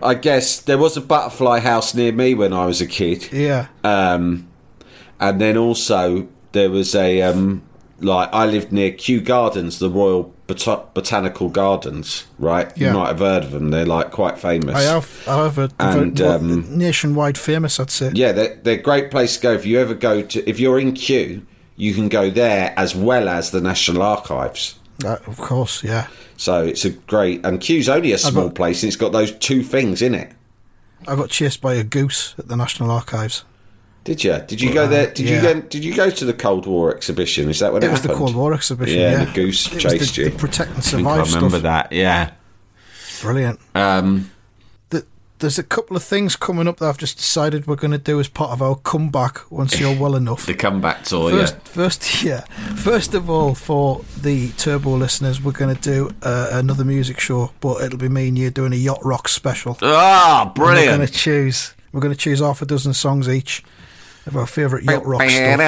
I 0.00 0.14
guess 0.14 0.60
there 0.60 0.78
was 0.78 0.96
a 0.96 1.00
butterfly 1.00 1.58
house 1.60 1.92
near 1.94 2.12
me 2.12 2.32
when 2.32 2.52
I 2.52 2.64
was 2.66 2.80
a 2.80 2.86
kid. 2.86 3.30
Yeah. 3.32 3.66
Um, 3.84 4.48
and 5.20 5.40
then 5.40 5.56
also 5.58 6.28
there 6.52 6.70
was 6.70 6.94
a 6.94 7.20
um, 7.22 7.62
like 8.00 8.28
I 8.32 8.46
lived 8.46 8.72
near 8.72 8.92
Kew 8.92 9.20
Gardens, 9.20 9.80
the 9.80 9.90
Royal 9.90 10.32
Bot- 10.48 10.94
Botanical 10.94 11.50
Gardens, 11.50 12.24
right? 12.38 12.72
Yeah. 12.76 12.88
You 12.92 12.98
might 12.98 13.08
have 13.08 13.18
heard 13.20 13.44
of 13.44 13.52
them. 13.52 13.70
They're 13.70 13.86
like 13.86 14.10
quite 14.10 14.38
famous. 14.38 14.74
I 14.74 14.82
have. 14.82 15.24
I 15.28 15.44
have 15.44 15.58
a, 15.58 15.70
And, 15.78 16.20
um, 16.20 16.76
nationwide 16.78 17.36
famous. 17.38 17.78
I'd 17.78 17.90
say. 17.90 18.10
Yeah, 18.14 18.32
they're, 18.32 18.54
they're 18.56 18.78
a 18.78 18.82
great 18.82 19.10
place 19.10 19.36
to 19.36 19.42
go 19.42 19.52
if 19.52 19.64
you 19.66 19.78
ever 19.78 19.94
go 19.94 20.22
to. 20.22 20.48
If 20.48 20.58
you're 20.58 20.80
in 20.80 20.94
Kew, 20.94 21.46
you 21.76 21.94
can 21.94 22.08
go 22.08 22.30
there 22.30 22.72
as 22.76 22.96
well 22.96 23.28
as 23.28 23.50
the 23.50 23.60
National 23.60 24.02
Archives. 24.02 24.74
Uh, 25.04 25.18
of 25.26 25.36
course. 25.36 25.84
Yeah. 25.84 26.08
So 26.38 26.64
it's 26.64 26.84
a 26.84 26.90
great 26.90 27.44
and 27.44 27.60
Kew's 27.60 27.88
only 27.88 28.12
a 28.12 28.18
small 28.18 28.46
got- 28.48 28.54
place 28.56 28.82
and 28.82 28.88
it's 28.88 28.96
got 28.96 29.12
those 29.12 29.32
two 29.32 29.62
things 29.62 30.02
in 30.02 30.14
it. 30.14 30.32
I 31.06 31.14
got 31.14 31.28
chased 31.30 31.60
by 31.60 31.74
a 31.74 31.84
goose 31.84 32.34
at 32.38 32.48
the 32.48 32.56
National 32.56 32.90
Archives. 32.90 33.44
Did 34.08 34.24
you? 34.24 34.38
Did 34.46 34.60
you 34.62 34.72
go 34.72 34.86
there? 34.88 35.06
Did 35.12 35.28
you 35.28 35.40
go? 35.42 35.60
Did 35.60 35.84
you 35.84 35.94
go 35.94 36.08
to 36.08 36.24
the 36.24 36.32
Cold 36.32 36.66
War 36.66 36.94
exhibition? 36.96 37.48
Is 37.50 37.58
that 37.60 37.72
when 37.72 37.82
it, 37.82 37.86
It 37.86 37.90
was 37.90 38.02
the? 38.02 38.14
Cold 38.14 38.34
War 38.34 38.54
exhibition. 38.54 38.98
Yeah, 38.98 39.10
Yeah, 39.18 39.24
the 39.26 39.32
goose 39.32 39.66
It 39.66 39.74
was 39.74 39.82
chased 39.82 40.16
the, 40.16 40.22
you. 40.22 40.30
The 40.30 40.36
protect 40.38 40.70
and 40.70 40.78
I 40.78 40.80
think 40.80 40.84
survive 41.06 41.20
I 41.20 41.34
remember 41.34 41.50
stuff. 41.58 41.62
that. 41.62 41.92
Yeah. 41.92 42.30
Brilliant. 43.20 43.60
Um, 43.74 44.30
The, 44.90 45.04
there's 45.40 45.58
a 45.58 45.62
couple 45.62 45.96
of 45.96 46.02
things 46.02 46.36
coming 46.36 46.66
up 46.68 46.78
that 46.78 46.88
I've 46.88 46.98
just 46.98 47.16
decided 47.18 47.66
we're 47.66 47.76
going 47.76 47.90
to 47.90 47.98
do 47.98 48.18
as 48.20 48.28
part 48.28 48.50
of 48.52 48.62
our 48.62 48.76
comeback 48.76 49.50
once 49.50 49.78
you're 49.78 49.94
well 49.98 50.14
enough. 50.22 50.46
the 50.46 50.54
comeback 50.54 51.04
tour. 51.04 51.30
First, 51.30 51.54
yeah. 51.54 51.60
first, 51.64 52.22
yeah. 52.24 52.40
First 52.76 53.14
of 53.14 53.28
all, 53.28 53.54
for 53.54 54.04
the 54.22 54.50
Turbo 54.52 54.96
listeners, 54.96 55.42
we're 55.42 55.52
going 55.52 55.74
to 55.76 55.80
do 55.82 56.10
uh, 56.22 56.48
another 56.52 56.84
music 56.84 57.20
show, 57.20 57.52
but 57.60 57.82
it'll 57.82 57.98
be 57.98 58.08
me 58.08 58.28
and 58.28 58.38
you 58.38 58.50
doing 58.50 58.72
a 58.72 58.76
yacht 58.76 59.04
rock 59.04 59.28
special. 59.28 59.76
Ah, 59.82 60.42
And 60.48 60.56
We're 60.58 60.64
going 60.74 60.84
brilliant. 60.86 61.12
to 61.12 61.18
choose. 61.18 61.74
We're 61.92 62.00
going 62.00 62.14
to 62.14 62.18
choose 62.18 62.40
half 62.40 62.62
a 62.62 62.66
dozen 62.66 62.94
songs 62.94 63.28
each 63.28 63.64
of 64.28 64.36
our 64.36 64.46
favourite 64.46 64.84
yacht 64.84 65.04
rock 65.06 65.20
stuff. 65.30 65.58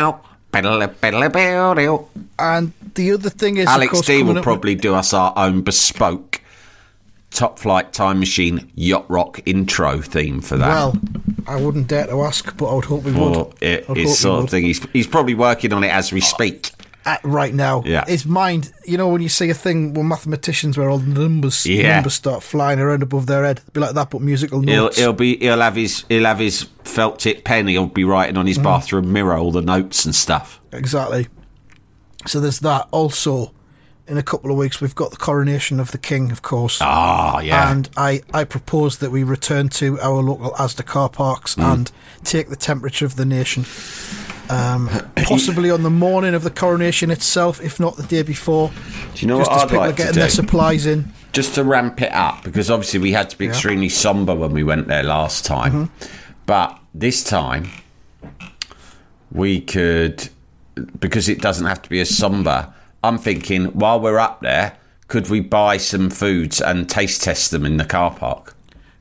And 2.38 2.72
the 2.94 3.12
other 3.12 3.30
thing 3.30 3.56
is, 3.56 3.66
Alex 3.66 3.92
course, 3.92 4.06
D 4.06 4.22
will 4.22 4.30
up 4.30 4.34
with- 4.36 4.44
probably 4.44 4.74
do 4.74 4.94
us 4.94 5.12
our 5.12 5.32
own 5.36 5.62
bespoke 5.62 6.40
Top 7.30 7.58
Flight 7.60 7.92
Time 7.92 8.18
Machine 8.18 8.70
Yacht 8.74 9.04
Rock 9.08 9.40
intro 9.46 10.00
theme 10.00 10.40
for 10.40 10.56
that. 10.56 10.68
Well, 10.68 10.96
I 11.46 11.56
wouldn't 11.56 11.86
dare 11.86 12.06
to 12.08 12.22
ask, 12.22 12.56
but 12.56 12.66
I 12.66 12.74
would 12.74 12.84
hope 12.86 13.04
we 13.04 13.12
would. 13.12 13.54
it, 13.60 13.84
it's 13.90 14.18
sort 14.18 14.38
would. 14.38 14.44
of 14.44 14.50
thing. 14.50 14.64
He's, 14.64 14.84
he's 14.92 15.06
probably 15.06 15.34
working 15.34 15.72
on 15.72 15.84
it 15.84 15.90
as 15.92 16.12
we 16.12 16.20
speak. 16.20 16.70
At 17.06 17.24
right 17.24 17.54
now. 17.54 17.82
Yeah. 17.86 18.04
His 18.06 18.26
mind, 18.26 18.72
you 18.84 18.98
know, 18.98 19.08
when 19.08 19.22
you 19.22 19.30
see 19.30 19.48
a 19.48 19.54
thing 19.54 19.94
with 19.94 20.04
mathematicians 20.04 20.76
where 20.76 20.90
all 20.90 20.98
the 20.98 21.08
numbers 21.20 21.64
Yeah. 21.64 21.94
numbers 21.94 22.12
start 22.14 22.42
flying 22.42 22.78
around 22.78 23.02
above 23.02 23.26
their 23.26 23.44
head, 23.44 23.62
be 23.72 23.80
like 23.80 23.94
that, 23.94 24.10
but 24.10 24.20
musical 24.20 24.60
He'll, 24.60 24.84
notes. 24.84 24.98
he'll 24.98 25.14
be 25.14 25.38
he'll 25.38 25.60
have 25.62 25.76
his 25.76 26.04
he'll 26.10 26.26
have 26.26 26.38
his 26.40 26.66
felt 26.84 27.18
tip 27.18 27.42
pen. 27.44 27.68
He'll 27.68 27.86
be 27.86 28.04
writing 28.04 28.36
on 28.36 28.46
his 28.46 28.58
Mm. 28.58 28.64
bathroom 28.64 29.12
mirror 29.12 29.36
all 29.38 29.50
the 29.50 29.62
notes 29.62 30.04
and 30.04 30.14
stuff. 30.14 30.60
Exactly. 30.72 31.28
So 32.26 32.38
there's 32.38 32.58
that. 32.60 32.86
Also, 32.90 33.52
in 34.06 34.18
a 34.18 34.22
couple 34.22 34.50
of 34.50 34.58
weeks, 34.58 34.80
we've 34.82 34.94
got 34.94 35.10
the 35.10 35.16
coronation 35.16 35.80
of 35.80 35.92
the 35.92 35.98
king, 35.98 36.30
of 36.30 36.42
course. 36.42 36.78
Ah, 36.82 37.40
yeah. 37.40 37.70
And 37.72 37.88
I, 37.96 38.20
I 38.34 38.44
propose 38.44 38.98
that 38.98 39.10
we 39.10 39.22
return 39.22 39.68
to 39.70 39.98
our 40.00 40.20
local 40.20 40.50
Asda 40.52 40.84
car 40.84 41.08
parks 41.08 41.54
Mm. 41.54 41.72
and 41.72 41.92
take 42.24 42.50
the 42.50 42.56
temperature 42.56 43.06
of 43.06 43.16
the 43.16 43.24
nation. 43.24 43.64
Um, 44.50 44.88
possibly 45.16 45.70
on 45.70 45.82
the 45.82 45.90
morning 45.90 46.34
of 46.34 46.42
the 46.42 46.50
coronation 46.50 47.10
itself, 47.10 47.60
if 47.60 47.78
not 47.78 47.96
the 47.96 48.02
day 48.02 48.22
before. 48.22 48.70
Do 49.14 49.20
you 49.22 49.28
know 49.28 49.38
just 49.38 49.50
what 49.50 49.56
as 49.58 49.62
I'd 49.62 49.68
people 49.68 49.78
like 49.84 49.88
are 49.88 49.92
to 49.92 49.96
getting 49.98 50.14
do? 50.14 50.20
their 50.20 50.28
supplies 50.30 50.86
in. 50.86 51.12
just 51.32 51.54
to 51.54 51.62
ramp 51.64 52.02
it 52.02 52.12
up 52.12 52.42
because 52.42 52.70
obviously 52.70 52.98
we 52.98 53.12
had 53.12 53.30
to 53.30 53.38
be 53.38 53.44
Yeah. 53.44 53.50
extremely 53.52 53.88
somber 53.88 54.34
when 54.34 54.52
we 54.52 54.64
went 54.64 54.88
there 54.88 55.04
last 55.04 55.44
time 55.44 55.72
Mm-hmm. 55.72 56.06
but 56.46 56.76
this 56.94 57.22
time 57.22 57.68
we 59.30 59.60
could 59.60 60.28
because 60.98 61.28
it 61.28 61.40
doesn't 61.40 61.66
have 61.66 61.80
to 61.82 61.88
be 61.90 62.00
as 62.00 62.10
somber 62.10 62.72
i'm 63.04 63.16
thinking 63.18 63.66
while 63.66 64.00
we're 64.00 64.18
up 64.18 64.40
there 64.40 64.76
could 65.06 65.28
we 65.30 65.40
buy 65.40 65.76
some 65.76 66.10
foods 66.10 66.60
and 66.60 66.88
taste 66.90 67.22
test 67.22 67.50
them 67.52 67.64
in 67.64 67.76
the 67.76 67.84
car 67.84 68.10
park 68.12 68.56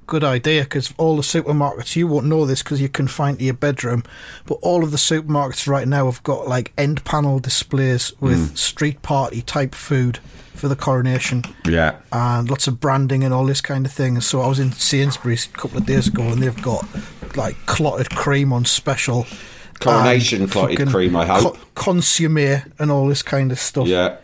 Good 0.09 0.23
idea, 0.23 0.63
because 0.63 0.91
all 0.97 1.17
the 1.17 1.21
supermarkets, 1.21 1.95
you 1.95 2.07
won't 2.07 2.25
know 2.25 2.43
this 2.43 2.63
because 2.63 2.79
you're 2.79 2.89
confined 2.89 3.37
to 3.37 3.45
your 3.45 3.53
bedroom, 3.53 4.03
but 4.47 4.55
all 4.63 4.83
of 4.83 4.89
the 4.89 4.97
supermarkets 4.97 5.67
right 5.67 5.87
now 5.87 6.05
have 6.05 6.23
got 6.23 6.47
like 6.47 6.73
end 6.79 7.05
panel 7.05 7.37
displays 7.37 8.11
with 8.19 8.49
hmm. 8.49 8.55
street 8.55 9.03
party 9.03 9.43
type 9.43 9.75
food 9.75 10.17
for 10.55 10.67
the 10.67 10.75
coronation. 10.75 11.43
yeah 11.63 11.97
and 12.11 12.49
lots 12.49 12.67
of 12.67 12.79
branding 12.79 13.23
and 13.23 13.35
all 13.35 13.45
this 13.45 13.61
kind 13.61 13.85
of 13.85 13.91
thing. 13.91 14.19
So 14.19 14.41
I 14.41 14.47
was 14.47 14.57
in 14.57 14.71
Sainsbury's 14.71 15.45
a 15.45 15.49
couple 15.49 15.77
of 15.77 15.85
days 15.85 16.07
ago, 16.07 16.23
and 16.23 16.41
they've 16.41 16.59
got 16.63 16.87
like 17.35 17.55
clotted 17.67 18.09
cream 18.09 18.51
on 18.51 18.65
special, 18.65 19.19
um, 19.19 19.37
Coronation 19.79 20.47
clotted 20.47 20.87
cream, 20.87 21.15
I 21.15 21.27
hope. 21.27 21.55
co- 21.75 21.91
consommé 21.93 22.69
and 22.79 22.89
all 22.89 23.07
this 23.07 23.21
kind 23.21 23.51
of 23.51 23.59
stuff. 23.59 23.87
yeah 23.87 24.17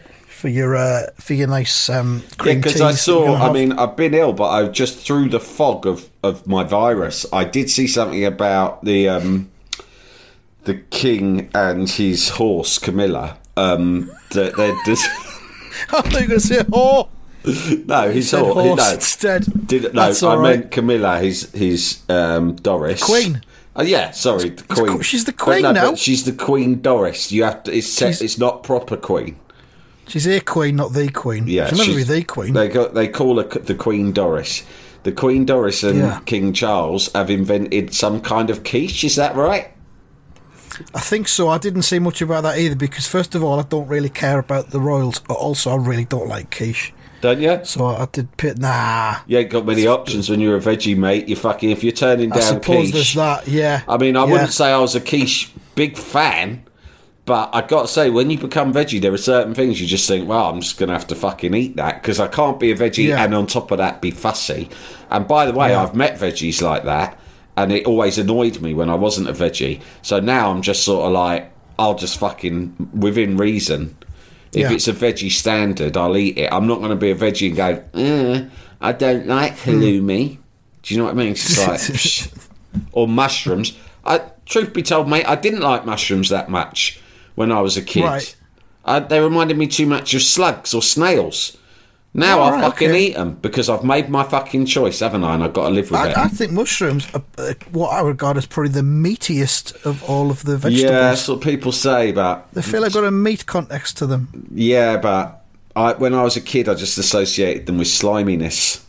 for 0.46 0.50
your 0.50 0.76
uh, 0.76 1.08
for 1.16 1.34
your 1.34 1.48
nice 1.48 1.90
um, 1.90 2.22
Yeah, 2.30 2.36
cream 2.38 2.58
because 2.60 2.74
teas 2.74 2.82
I 2.84 2.92
saw. 2.92 3.36
I 3.36 3.52
mean, 3.52 3.72
I've 3.72 3.96
been 3.96 4.14
ill, 4.14 4.32
but 4.32 4.50
I 4.50 4.68
just 4.68 5.00
through 5.00 5.30
the 5.30 5.40
fog 5.40 5.88
of, 5.88 6.08
of 6.22 6.46
my 6.46 6.64
virus, 6.64 7.26
I 7.34 7.46
did 7.46 7.68
see 7.68 7.88
something 7.88 8.24
about 8.24 8.86
the 8.86 9.10
um, 9.10 9.50
the 10.66 10.76
king 10.76 11.50
and 11.56 11.90
his 11.90 12.30
horse 12.30 12.78
Camilla. 12.78 13.38
Um, 13.58 14.12
that 14.34 14.56
they're 14.56 14.76
just 14.86 15.10
I 15.92 16.02
thought 16.02 16.12
you 16.14 16.20
were 16.20 16.28
going 16.28 16.30
to 16.30 16.40
say, 16.42 16.64
"Oh, 16.72 17.10
no, 17.88 18.12
his 18.12 18.30
said 18.30 18.44
horse. 18.44 18.54
horse 18.54 18.78
no, 18.78 18.94
instead." 18.94 19.68
did, 19.68 19.84
no 19.84 19.90
That's 19.94 20.22
I 20.22 20.36
right. 20.36 20.60
meant 20.60 20.72
Camilla. 20.72 21.20
His 21.22 21.52
his 21.54 22.04
um, 22.08 22.54
Doris 22.58 23.02
Queen. 23.04 23.42
Oh 23.76 23.82
yeah, 23.82 24.12
sorry, 24.12 24.50
the 24.50 24.64
queen. 24.64 25.02
she's 25.02 25.26
the 25.26 25.32
But 25.32 25.40
queen 25.42 25.62
no, 25.64 25.72
now. 25.72 25.90
But 25.90 25.98
she's 25.98 26.24
the 26.24 26.34
queen 26.34 26.82
Doris. 26.84 27.32
You 27.32 27.46
have 27.46 27.64
to. 27.64 27.76
It's 27.76 27.98
She's- 27.98 28.22
it's 28.22 28.38
not 28.38 28.62
proper 28.62 28.96
queen. 28.96 29.38
She's 30.08 30.28
a 30.28 30.40
queen, 30.40 30.76
not 30.76 30.94
the 30.94 31.10
queen. 31.10 31.46
Yeah, 31.48 31.68
she'll 31.70 31.80
never 31.80 31.96
be 31.96 32.04
the 32.04 32.24
queen. 32.24 32.54
They 32.54 32.68
got 32.70 32.94
they 32.94 33.08
call 33.08 33.38
her 33.42 33.48
the 33.48 33.76
Queen 33.76 34.12
Doris. 34.12 34.64
The 35.04 35.12
Queen 35.12 35.46
Doris 35.46 35.84
and 35.84 36.00
Yeah. 36.00 36.20
King 36.26 36.54
Charles 36.54 37.12
have 37.14 37.30
invented 37.30 37.94
some 37.94 38.22
kind 38.22 38.50
of 38.50 38.64
quiche. 38.64 39.04
Is 39.04 39.16
that 39.18 39.36
right? 39.36 39.72
I 40.94 41.00
think 41.00 41.28
so. 41.28 41.48
I 41.50 41.58
didn't 41.58 41.84
see 41.84 42.00
much 42.00 42.22
about 42.22 42.42
that 42.44 42.58
either 42.58 42.76
because, 42.76 43.08
first 43.08 43.34
of 43.34 43.44
all, 43.44 43.60
I 43.60 43.64
don't 43.64 43.88
really 43.88 44.10
care 44.10 44.40
about 44.40 44.72
the 44.72 44.80
royals, 44.80 45.20
but 45.20 45.36
also 45.36 45.72
I 45.72 45.76
really 45.78 46.06
don't 46.06 46.28
like 46.28 46.56
quiche. 46.56 46.92
Don't 47.22 47.40
you? 47.40 47.62
So 47.64 47.86
I 47.86 48.08
did 48.12 48.36
pit. 48.38 48.58
Nah, 48.60 49.16
You 49.26 49.38
ain't 49.40 49.50
got 49.50 49.66
many 49.66 49.88
options 49.88 50.30
when 50.30 50.42
you're 50.42 50.58
a 50.58 50.60
veggie, 50.60 50.98
mate. 50.98 51.30
You 51.30 51.36
fucking 51.36 51.70
if 51.70 51.82
you're 51.84 51.94
turning 51.94 52.32
I 52.32 52.36
down 52.40 52.44
suppose 52.62 52.64
quiche. 52.92 52.92
there's 52.94 53.14
that. 53.14 53.48
Yeah. 53.48 53.82
I 53.88 53.98
mean, 53.98 54.18
I 54.18 54.26
Yeah. 54.26 54.32
wouldn't 54.32 54.54
say 54.54 54.72
I 54.72 54.78
was 54.80 54.96
a 54.96 55.02
quiche 55.02 55.50
big 55.76 55.98
fan, 55.98 56.64
but 57.26 57.50
I 57.54 57.62
got 57.62 57.84
to 57.84 57.88
say, 57.88 58.10
when 58.12 58.30
you 58.30 58.38
become 58.38 58.72
veggie, 58.74 59.02
there 59.02 59.12
are 59.14 59.18
certain 59.18 59.54
things 59.56 59.82
you 59.82 59.88
just 59.88 60.08
think, 60.08 60.28
well, 60.30 60.48
I'm 60.50 60.62
just 60.62 60.78
going 60.78 60.88
to 60.90 60.94
have 60.94 61.08
to 61.08 61.16
fucking 61.16 61.54
eat 61.56 61.76
that 61.78 62.02
because 62.02 62.20
I 62.20 62.28
can't 62.28 62.60
be 62.60 62.72
a 62.72 62.76
veggie 62.76 63.08
Yeah. 63.08 63.24
and 63.24 63.34
on 63.34 63.48
top 63.48 63.72
of 63.72 63.80
that 63.80 64.00
be 64.02 64.12
fussy. 64.12 64.70
And 65.10 65.28
by 65.28 65.46
the 65.48 65.54
way, 65.54 65.70
Yeah. 65.70 65.82
I've 65.84 65.96
met 65.96 66.20
veggies 66.20 66.62
like 66.62 66.84
that, 66.84 67.18
and 67.58 67.72
it 67.72 67.86
always 67.88 68.18
annoyed 68.18 68.62
me 68.62 68.74
when 68.76 68.90
I 68.90 68.96
wasn't 68.96 69.28
a 69.30 69.34
veggie. 69.34 69.82
So 70.04 70.20
now 70.20 70.52
I'm 70.52 70.62
just 70.62 70.84
sort 70.84 71.06
of 71.08 71.14
like, 71.14 71.52
I'll 71.80 71.96
just 71.96 72.18
fucking 72.20 72.90
within 72.94 73.38
reason. 73.38 73.98
If 74.54 74.62
Yeah. 74.62 74.72
it's 74.72 74.88
a 74.88 74.94
veggie 74.94 75.32
standard, 75.32 75.98
I'll 75.98 76.16
eat 76.16 76.38
it. 76.38 76.50
I'm 76.54 76.68
not 76.68 76.78
going 76.78 76.92
to 76.92 76.96
be 76.96 77.12
a 77.12 77.16
veggie 77.16 77.48
and 77.48 77.56
go, 77.58 77.84
"Uh, 77.94 78.50
I 78.80 78.92
don't 78.92 79.28
like 79.28 79.58
Hmm. 79.60 79.72
halloumi. 79.82 80.38
Do 80.84 80.94
you 80.94 81.00
know 81.00 81.06
what 81.06 81.12
I 81.16 81.18
mean? 81.18 81.32
It's 81.32 81.68
like, 81.68 82.32
or 82.92 83.08
mushrooms. 83.08 83.74
I, 84.06 84.22
truth 84.46 84.72
be 84.74 84.84
told, 84.84 85.10
mate, 85.10 85.26
I 85.28 85.36
didn't 85.36 85.62
like 85.62 85.86
mushrooms 85.86 86.30
that 86.30 86.50
much 86.50 87.00
when 87.36 87.52
I 87.52 87.62
was 87.62 87.78
a 87.78 87.82
kid. 87.82 88.04
Right. 88.04 88.36
I, 88.84 89.00
they 89.00 89.20
reminded 89.20 89.58
me 89.58 89.68
too 89.68 89.86
much 89.86 90.14
of 90.14 90.22
slugs 90.22 90.74
or 90.74 90.82
snails. 90.82 91.58
Now 92.18 92.44
I 92.44 92.62
fucking 92.62 92.92
okay. 92.92 93.08
eat 93.08 93.16
them 93.16 93.34
because 93.42 93.68
I've 93.68 93.84
made 93.84 94.08
my 94.08 94.24
fucking 94.24 94.68
choice, 94.68 95.02
haven't 95.02 95.26
I? 95.26 95.34
And 95.34 95.44
I've 95.44 95.52
got 95.52 95.68
to 95.68 95.70
live 95.76 95.92
with 95.92 96.00
it. 96.00 96.18
I, 96.18 96.24
I 96.24 96.28
think 96.30 96.54
mushrooms 96.54 97.14
are 97.14 97.22
uh, 97.38 97.54
what 97.72 97.90
I 97.90 98.00
regard 98.00 98.38
as 98.38 98.46
probably 98.46 98.72
the 98.72 98.80
meatiest 98.82 99.86
of 99.86 100.02
all 100.10 100.32
of 100.32 100.44
the 100.44 100.56
vegetables. 100.56 100.82
yeah, 100.82 100.92
that's 100.92 101.28
what 101.28 101.42
people 101.42 101.74
say, 101.74 102.14
but 102.14 102.48
They 102.54 102.62
feel 102.62 102.82
like 102.82 102.94
got 102.94 103.04
a 103.04 103.12
meat 103.12 103.46
context 103.46 103.98
to 103.98 104.06
them. 104.08 104.48
yeah, 104.54 104.96
but 104.96 105.44
I, 105.76 105.92
when 105.94 106.14
I 106.14 106.24
was 106.24 106.38
a 106.38 106.42
kid, 106.42 106.70
I 106.70 106.76
just 106.76 106.98
associated 106.98 107.66
them 107.66 107.80
with 107.80 107.90
sliminess. 107.90 108.86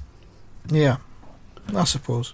Yeah, 0.71 0.99
I 1.75 1.83
suppose. 1.83 2.33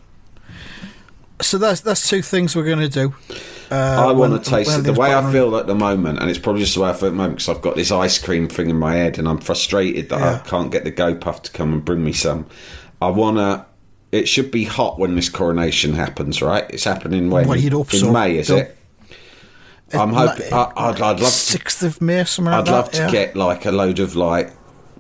So 1.42 1.58
that's 1.58 1.80
that's 1.80 2.08
two 2.08 2.22
things 2.22 2.56
we're 2.56 2.64
going 2.64 2.78
to 2.80 2.88
do. 2.88 3.14
Uh, 3.70 3.74
I 4.08 4.12
want 4.12 4.32
when- 4.32 4.42
to 4.42 4.50
taste 4.50 4.78
it. 4.78 4.82
The 4.82 4.92
way 4.92 5.14
I 5.14 5.30
feel 5.32 5.56
at 5.56 5.66
the 5.66 5.74
moment, 5.74 6.18
and 6.18 6.28
it's 6.30 6.38
probably 6.38 6.62
just 6.62 6.74
the 6.74 6.80
way 6.82 6.90
I 6.90 6.92
feel 6.94 7.08
at 7.08 7.12
the 7.12 7.16
moment 7.16 7.36
because 7.38 7.48
I've 7.56 7.62
got 7.62 7.76
this 7.76 7.90
ice 7.90 8.18
cream 8.18 8.48
thing 8.48 8.70
in 8.70 8.78
my 8.78 8.94
head, 8.94 9.18
and 9.18 9.28
I'm 9.28 9.38
frustrated 9.38 10.08
that 10.10 10.20
I 10.22 10.38
can't 10.46 10.70
get 10.70 10.84
the 10.84 10.90
Go 10.90 11.14
Puff 11.14 11.42
to 11.42 11.52
come 11.52 11.72
and 11.72 11.84
bring 11.84 12.04
me 12.04 12.12
some. 12.12 12.46
I 13.00 13.08
want 13.10 13.36
to. 13.38 13.66
It 14.12 14.28
should 14.28 14.50
be 14.50 14.64
hot 14.64 14.98
when 14.98 15.14
this 15.16 15.30
coronation 15.30 15.94
happens, 15.94 16.42
right? 16.42 16.66
It's 16.68 16.84
happening 16.84 17.30
when 17.30 17.48
Well, 17.48 17.58
in 17.58 17.84
so. 17.86 18.12
May, 18.12 18.36
is 18.36 18.50
it? 18.50 18.76
I'm 19.94 20.12
hoping. 20.12 20.52
I, 20.52 20.70
I'd, 20.76 21.00
I'd 21.00 21.00
love 21.00 21.18
to. 21.18 21.24
Sixth 21.24 21.82
of 21.82 22.00
May, 22.00 22.18
like 22.18 22.46
I'd 22.46 22.68
love 22.68 22.90
that. 22.92 22.96
to 22.96 23.02
yeah. 23.04 23.10
get 23.10 23.36
like 23.36 23.64
a 23.64 23.72
load 23.72 23.98
of 24.00 24.14
like 24.16 24.50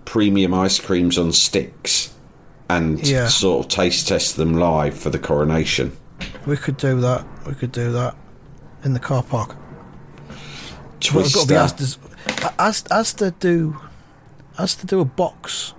premium 0.04 0.54
ice 0.54 0.80
creams 0.80 1.18
on 1.18 1.32
sticks, 1.32 2.14
and 2.70 3.06
Yeah. 3.06 3.28
sort 3.28 3.66
of 3.66 3.70
taste 3.70 4.08
test 4.08 4.36
them 4.36 4.54
live 4.54 4.98
for 4.98 5.10
the 5.10 5.18
coronation. 5.18 5.92
We 6.46 6.56
could 6.56 6.76
do 6.76 7.00
that. 7.00 7.24
We 7.46 7.54
could 7.54 7.72
do 7.72 7.92
that 7.92 8.16
in 8.84 8.92
the 8.94 9.00
car 9.00 9.22
park. 9.22 9.56
Well, 10.28 10.36
Twister. 11.00 11.38
got 11.38 11.42
to 11.78 11.98
be 11.98 12.54
as 12.90 13.12
to 13.14 13.30
do 13.32 13.76
as 14.58 14.74
to 14.76 14.86
do 14.86 15.00
a 15.00 15.04
box, 15.04 15.74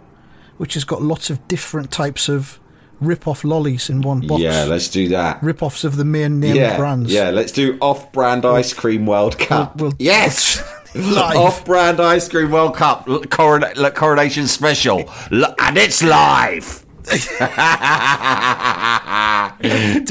which 0.58 0.74
has 0.74 0.84
got 0.84 1.02
lots 1.02 1.30
of 1.30 1.48
different 1.48 1.92
types 1.92 2.28
of 2.28 2.60
rip-off 3.00 3.44
lollies 3.44 3.90
in 3.90 4.02
one 4.02 4.22
box. 4.22 4.42
yeah, 4.42 4.64
let's 4.64 4.88
do 4.90 5.10
that. 5.10 5.42
rip-offs 5.44 5.84
of 5.84 5.96
the 5.98 6.06
main 6.06 6.40
named 6.40 6.56
yeah, 6.56 6.78
brands. 6.78 7.12
Yeah, 7.12 7.30
let's 7.32 7.52
do 7.52 7.78
off-brand 7.82 8.46
ice 8.46 8.74
cream 8.74 9.06
World 9.06 9.38
Cup. 9.38 9.78
we'll- 9.82 9.94
yes, 10.00 10.62
Live. 10.96 11.36
off-brand 11.38 12.00
ice 12.00 12.28
cream 12.30 12.52
World 12.52 12.76
Cup 12.76 13.08
l- 13.10 13.22
coronation 13.24 14.48
special, 14.48 15.10
and 15.32 15.78
it's 15.78 16.02
live. 16.04 16.83
Do 17.04 17.10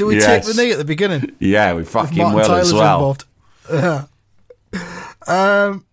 we 0.07 0.15
Yes. 0.17 0.25
take 0.25 0.43
the 0.43 0.53
knee 0.61 0.71
at 0.71 0.77
the 0.77 0.85
beginning? 0.85 1.31
Yeah, 1.39 1.73
we 1.73 1.83
fucking 1.83 2.17
Martin 2.17 2.35
will 2.39 2.45
Tyler's 2.45 2.67
as 2.67 2.73
well. 2.73 2.95
involved. 2.95 3.25
Yeah. 3.71 4.03
um. 5.27 5.85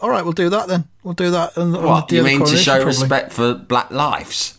All 0.00 0.10
right, 0.10 0.24
we'll 0.24 0.32
do 0.32 0.48
that 0.50 0.66
then. 0.68 0.84
We'll 1.04 1.14
do 1.14 1.30
that. 1.30 1.56
On, 1.56 1.74
on 1.76 1.84
What 1.84 2.10
you 2.12 2.22
mean 2.24 2.44
to 2.44 2.56
show 2.56 2.72
probably. 2.72 2.86
respect 2.86 3.32
for 3.32 3.54
black 3.54 3.90
lives? 3.92 4.58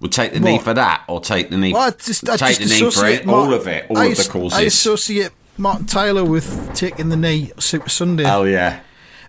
We'll 0.00 0.10
take 0.10 0.32
the 0.32 0.40
knee 0.40 0.58
for 0.58 0.72
that, 0.74 1.02
or 1.08 1.20
take 1.20 1.50
the 1.50 1.56
knee. 1.58 1.72
Well, 1.72 1.82
I 1.82 1.90
just, 1.90 2.28
I 2.28 2.36
take 2.36 2.58
the 2.58 2.66
knee 2.66 2.90
for 2.90 3.06
it, 3.06 3.24
Mark- 3.26 3.46
all 3.48 3.54
of 3.54 3.66
it, 3.66 3.86
all 3.90 3.98
I 3.98 4.06
of 4.06 4.16
the 4.16 4.28
causes. 4.28 4.58
I 4.58 4.62
associate 4.62 5.30
Martin 5.58 5.86
Tyler 5.86 6.24
with 6.24 6.74
taking 6.74 7.10
the 7.10 7.16
knee 7.16 7.52
Super 7.58 7.88
Sunday. 7.90 8.24
oh 8.26 8.44
yeah, 8.44 8.80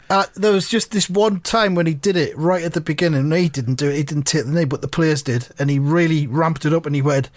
Uh, 0.10 0.26
there 0.36 0.52
was 0.52 0.70
just 0.70 0.92
this 0.92 1.10
one 1.10 1.40
time 1.40 1.74
when 1.74 1.88
he 1.88 1.94
did 1.94 2.16
it 2.16 2.38
right 2.38 2.64
at 2.64 2.74
the 2.74 2.82
beginning. 2.82 3.30
No, 3.30 3.36
he 3.36 3.50
didn't 3.50 3.76
do 3.76 3.90
it. 3.90 3.96
He 3.96 4.04
didn't 4.04 4.28
take 4.28 4.46
the 4.46 4.52
knee, 4.52 4.66
but 4.66 4.82
the 4.82 4.88
players 4.88 5.24
did, 5.24 5.50
and 5.58 5.70
he 5.70 5.80
really 5.80 6.28
ramped 6.28 6.66
it 6.66 6.74
up. 6.74 6.86
And 6.86 6.96
he 6.96 7.02
went, 7.02 7.30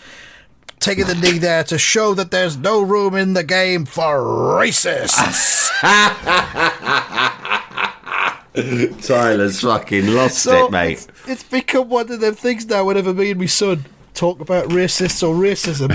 taking 0.78 1.06
the 1.06 1.14
knee 1.14 1.38
there 1.38 1.64
to 1.64 1.78
show 1.78 2.14
that 2.14 2.30
there's 2.30 2.56
no 2.56 2.82
room 2.82 3.14
in 3.14 3.34
the 3.34 3.44
game 3.44 3.84
for 3.84 4.18
racists. 4.18 5.68
Tyler's 9.06 9.60
fucking 9.60 10.14
lost 10.14 10.38
So 10.38 10.66
it, 10.66 10.72
mate. 10.72 10.92
It's, 10.92 11.08
it's 11.28 11.42
become 11.44 11.88
one 11.88 12.10
of 12.10 12.20
them 12.20 12.34
things 12.34 12.66
now. 12.66 12.84
Whenever 12.84 13.14
me 13.14 13.30
and 13.30 13.40
my 13.40 13.46
son 13.46 13.84
talk 14.18 14.40
about 14.40 14.68
racists 14.68 15.26
or 15.26 15.34
racism, 15.34 15.88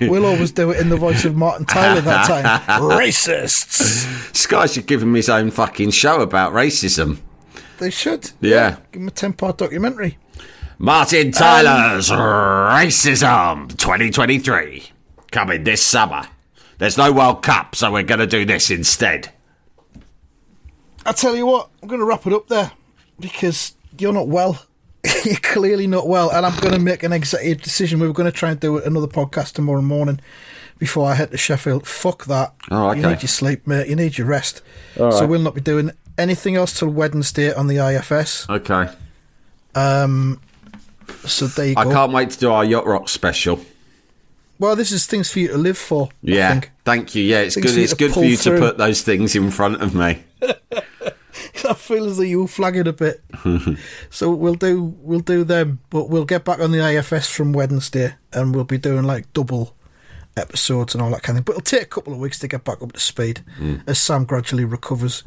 we'll 0.10 0.26
always 0.26 0.50
do 0.50 0.70
it 0.70 0.80
in 0.80 0.88
the 0.88 0.96
voice 0.96 1.24
of 1.24 1.36
Martin 1.36 1.64
Tyler 1.64 2.00
that 2.00 2.26
time. 2.26 2.44
Racists. 2.82 4.34
Sky 4.36 4.66
should 4.66 4.86
give 4.86 5.02
him 5.02 5.14
his 5.14 5.28
own 5.28 5.50
fucking 5.50 5.92
show 5.92 6.20
about 6.20 6.52
racism. 6.52 7.18
They 7.78 7.90
should. 7.90 8.32
Yeah. 8.40 8.78
Give 8.90 9.02
him 9.02 9.08
a 9.08 9.12
ten-part 9.12 9.58
documentary. 9.58 10.18
Martin 10.78 11.28
um, 11.28 11.32
Tyler's 11.32 12.10
Racism 12.10 13.68
2023 13.76 14.90
coming 15.30 15.64
this 15.64 15.82
summer. 15.82 16.26
There's 16.78 16.98
no 16.98 17.12
World 17.12 17.42
Cup, 17.42 17.74
so 17.74 17.92
we're 17.92 18.02
going 18.02 18.20
to 18.20 18.26
do 18.26 18.44
this 18.44 18.70
instead. 18.70 19.32
I 21.04 21.12
tell 21.12 21.34
you 21.36 21.46
what, 21.46 21.70
I'm 21.82 21.88
going 21.88 22.00
to 22.00 22.06
wrap 22.06 22.26
it 22.26 22.32
up 22.32 22.48
there 22.48 22.72
because 23.18 23.74
you're 23.98 24.12
not 24.12 24.28
well. 24.28 24.64
You're 25.24 25.36
clearly 25.42 25.86
not 25.86 26.08
well, 26.08 26.30
and 26.30 26.44
I'm 26.44 26.58
going 26.60 26.74
to 26.74 26.80
make 26.80 27.02
an 27.02 27.12
executive 27.12 27.62
decision. 27.62 28.00
We 28.00 28.06
were 28.06 28.12
going 28.14 28.30
to 28.30 28.36
try 28.36 28.50
and 28.50 28.58
do 28.60 28.78
another 28.78 29.06
podcast 29.06 29.52
tomorrow 29.52 29.82
morning 29.82 30.20
before 30.78 31.08
I 31.10 31.14
head 31.14 31.30
to 31.32 31.36
Sheffield. 31.36 31.86
Fuck 31.86 32.24
that. 32.26 32.54
Oh, 32.70 32.92
You 32.92 33.02
need 33.02 33.22
your 33.22 33.28
sleep, 33.28 33.66
mate. 33.66 33.88
You 33.88 33.96
need 33.96 34.18
your 34.18 34.26
rest. 34.26 34.62
So 34.96 35.26
we'll 35.26 35.40
not 35.40 35.54
be 35.54 35.60
doing 35.60 35.92
anything 36.16 36.56
else 36.56 36.78
till 36.78 36.88
Wednesday 36.88 37.52
on 37.52 37.66
the 37.68 37.76
IFS. 37.78 38.48
Okay. 38.50 38.88
Um. 39.74 40.40
So 41.24 41.46
there 41.46 41.66
you 41.68 41.74
I 41.76 41.84
go. 41.84 41.90
can't 41.92 42.12
wait 42.12 42.30
to 42.30 42.38
do 42.38 42.50
our 42.50 42.64
Yacht 42.64 42.86
Rock 42.86 43.08
special. 43.08 43.60
Well, 44.58 44.74
this 44.76 44.90
is 44.92 45.06
things 45.06 45.30
for 45.30 45.38
you 45.38 45.48
to 45.48 45.56
live 45.58 45.78
for. 45.78 46.08
I 46.08 46.10
Yeah. 46.22 46.50
think. 46.52 46.70
Thank 46.84 47.14
you. 47.14 47.22
Yeah, 47.22 47.40
it's 47.40 47.54
Things 47.54 47.66
good. 47.66 47.72
for 47.72 47.78
you 47.78 47.84
It's 47.84 47.92
to 47.92 47.96
good 47.96 48.12
for 48.12 48.24
you 48.24 48.36
to 48.36 48.58
put 48.58 48.76
those 48.78 49.02
things 49.02 49.36
in 49.36 49.50
front 49.50 49.80
of 49.80 49.94
me. 49.94 50.24
I 51.68 51.74
feel 51.74 52.06
as 52.06 52.16
though 52.16 52.22
you 52.22 52.42
were 52.42 52.48
flagging 52.48 52.88
a 52.88 52.92
bit. 52.92 53.22
so 54.10 54.30
we'll 54.30 54.54
do 54.54 54.94
we'll 55.00 55.20
do 55.20 55.44
them, 55.44 55.80
but 55.90 56.08
we'll 56.08 56.24
get 56.24 56.44
back 56.44 56.60
on 56.60 56.72
the 56.72 56.86
IFS 56.86 57.28
from 57.28 57.52
Wednesday, 57.52 58.14
and 58.32 58.54
we'll 58.54 58.64
be 58.64 58.78
doing 58.78 59.04
like 59.04 59.32
double 59.32 59.74
episodes 60.36 60.94
and 60.94 61.02
all 61.02 61.10
that 61.10 61.22
kind 61.22 61.38
of 61.38 61.44
thing. 61.44 61.44
But 61.44 61.52
it'll 61.52 61.78
take 61.78 61.82
a 61.82 61.86
couple 61.86 62.12
of 62.12 62.18
weeks 62.18 62.38
to 62.40 62.48
get 62.48 62.64
back 62.64 62.82
up 62.82 62.92
to 62.92 63.00
speed 63.00 63.42
as 63.86 63.98
Sam 63.98 64.24
gradually 64.24 64.64
recovers. 64.64 65.24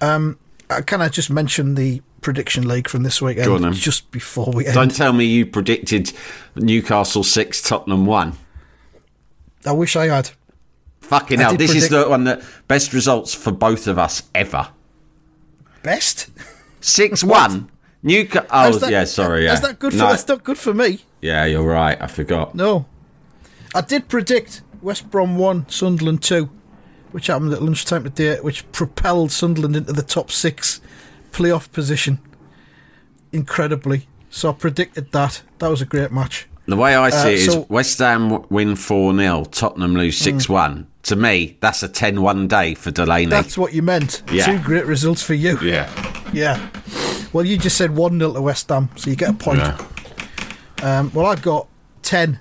Um, 0.00 0.38
can 0.86 1.02
I 1.02 1.08
just 1.08 1.30
mention 1.30 1.74
the 1.74 2.02
prediction 2.22 2.66
league 2.66 2.88
from 2.88 3.02
this 3.02 3.20
weekend 3.20 3.46
Go 3.46 3.56
on, 3.56 3.62
then. 3.62 3.72
just 3.72 4.10
before 4.10 4.50
we 4.52 4.66
end? 4.66 4.74
Don't 4.74 4.94
tell 4.94 5.12
me 5.12 5.24
you 5.24 5.44
predicted 5.44 6.12
Newcastle 6.56 7.24
6, 7.24 7.62
Tottenham 7.62 8.06
1. 8.06 8.32
I 9.66 9.72
wish 9.72 9.96
I 9.96 10.06
had. 10.06 10.30
Fucking 11.00 11.40
I 11.40 11.42
hell. 11.42 11.56
This 11.56 11.74
is 11.74 11.88
the 11.88 12.08
one 12.08 12.24
that 12.24 12.42
best 12.68 12.92
results 12.92 13.34
for 13.34 13.52
both 13.52 13.86
of 13.86 13.98
us 13.98 14.22
ever. 14.34 14.68
Best. 15.82 16.28
6 16.80 17.24
1. 17.24 17.70
Newcastle. 18.02 18.48
Oh, 18.50 18.72
that- 18.78 18.90
yeah, 18.90 19.04
sorry. 19.04 19.44
Yeah. 19.44 19.54
Is 19.54 19.60
that 19.60 19.78
good 19.78 19.92
for? 19.92 19.98
No. 19.98 20.08
That's 20.08 20.26
not 20.26 20.42
good 20.44 20.58
for 20.58 20.74
me. 20.74 21.00
Yeah, 21.20 21.44
you're 21.44 21.62
right. 21.62 22.00
I 22.00 22.06
forgot. 22.08 22.54
No. 22.54 22.86
I 23.74 23.80
did 23.80 24.08
predict 24.08 24.62
West 24.82 25.10
Brom 25.10 25.36
1, 25.36 25.68
Sunderland 25.68 26.22
2, 26.22 26.50
which 27.12 27.28
happened 27.28 27.52
at 27.52 27.62
lunchtime 27.62 28.04
today, 28.04 28.38
which 28.40 28.70
propelled 28.72 29.30
Sunderland 29.30 29.76
into 29.76 29.92
the 29.92 30.02
top 30.02 30.30
six 30.30 30.80
playoff 31.30 31.70
position 31.72 32.18
incredibly. 33.32 34.08
So 34.30 34.50
I 34.50 34.52
predicted 34.52 35.12
that. 35.12 35.42
That 35.58 35.68
was 35.68 35.80
a 35.82 35.86
great 35.86 36.10
match. 36.12 36.48
The 36.66 36.76
way 36.76 36.94
I 36.94 37.10
see 37.10 37.16
Uh, 37.16 37.26
it 37.28 37.34
is 37.34 37.44
so- 37.46 37.62
Mm. 37.64 37.70
West 37.70 37.98
Ham 37.98 38.42
win 38.50 38.76
4 38.76 39.14
0, 39.16 39.44
Tottenham 39.50 39.94
lose 39.94 40.16
6 40.18 40.48
1. 40.48 40.86
To 41.04 41.16
me, 41.16 41.56
that's 41.60 41.82
a 41.82 41.88
10 41.88 42.22
1 42.22 42.48
day 42.48 42.74
for 42.74 42.90
Delaney. 42.90 43.30
That's 43.30 43.58
what 43.58 43.72
you 43.72 43.82
meant. 43.82 44.22
Yeah. 44.30 44.46
Two 44.46 44.58
great 44.62 44.86
results 44.86 45.22
for 45.22 45.34
you. 45.34 45.58
yeah. 45.60 45.90
Yeah. 46.32 46.68
Well, 47.32 47.44
you 47.44 47.56
just 47.58 47.76
said 47.76 47.96
1 47.96 48.18
0 48.18 48.32
to 48.34 48.40
West 48.42 48.68
Ham, 48.68 48.88
so 48.96 49.10
you 49.10 49.16
get 49.16 49.30
a 49.30 49.34
point. 49.34 49.58
Yeah. 49.58 49.78
Um, 50.82 51.10
well, 51.12 51.26
I've 51.26 51.42
got 51.42 51.66
10 52.02 52.38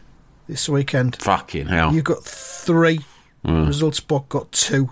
this 0.47 0.67
weekend. 0.69 1.15
Fucking 1.21 1.67
hell. 1.67 1.93
You've 1.93 2.03
got 2.03 2.23
three. 2.23 2.99
Results 3.43 3.99
book 3.99 4.29
got 4.29 4.51
two. 4.51 4.91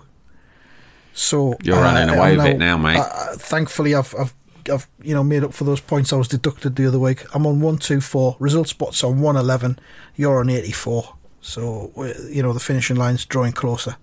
So 1.12 1.52
Mm. 1.52 1.66
You're 1.66 1.76
uh, 1.76 1.82
running 1.82 2.16
away 2.16 2.36
with 2.36 2.46
it 2.46 2.58
now, 2.58 2.76
mate. 2.78 2.96
uh, 2.96 3.02
uh, 3.02 3.36
thankfully, 3.36 3.94
I've, 3.94 4.14
I've, 4.18 4.34
I've, 4.72 4.88
you 5.02 5.14
know, 5.14 5.22
made 5.22 5.44
up 5.44 5.52
for 5.54 5.64
those 5.64 5.80
points 5.80 6.12
I 6.12 6.16
was 6.16 6.28
deducted 6.28 6.76
the 6.76 6.86
other 6.86 6.98
week. 6.98 7.24
I'm 7.34 7.46
on 7.46 7.60
one, 7.60 7.78
two, 7.78 8.00
four. 8.00 8.36
Result 8.40 8.68
spots 8.68 9.04
on 9.04 9.20
one 9.20 9.36
eleven. 9.36 9.78
You're 10.16 10.40
on 10.40 10.50
eighty 10.50 10.72
four. 10.72 11.14
So 11.40 11.90
you 12.28 12.42
know 12.42 12.52
the 12.52 12.60
finishing 12.60 12.96
line's 12.96 13.24
drawing 13.24 13.52
closer. 13.52 13.96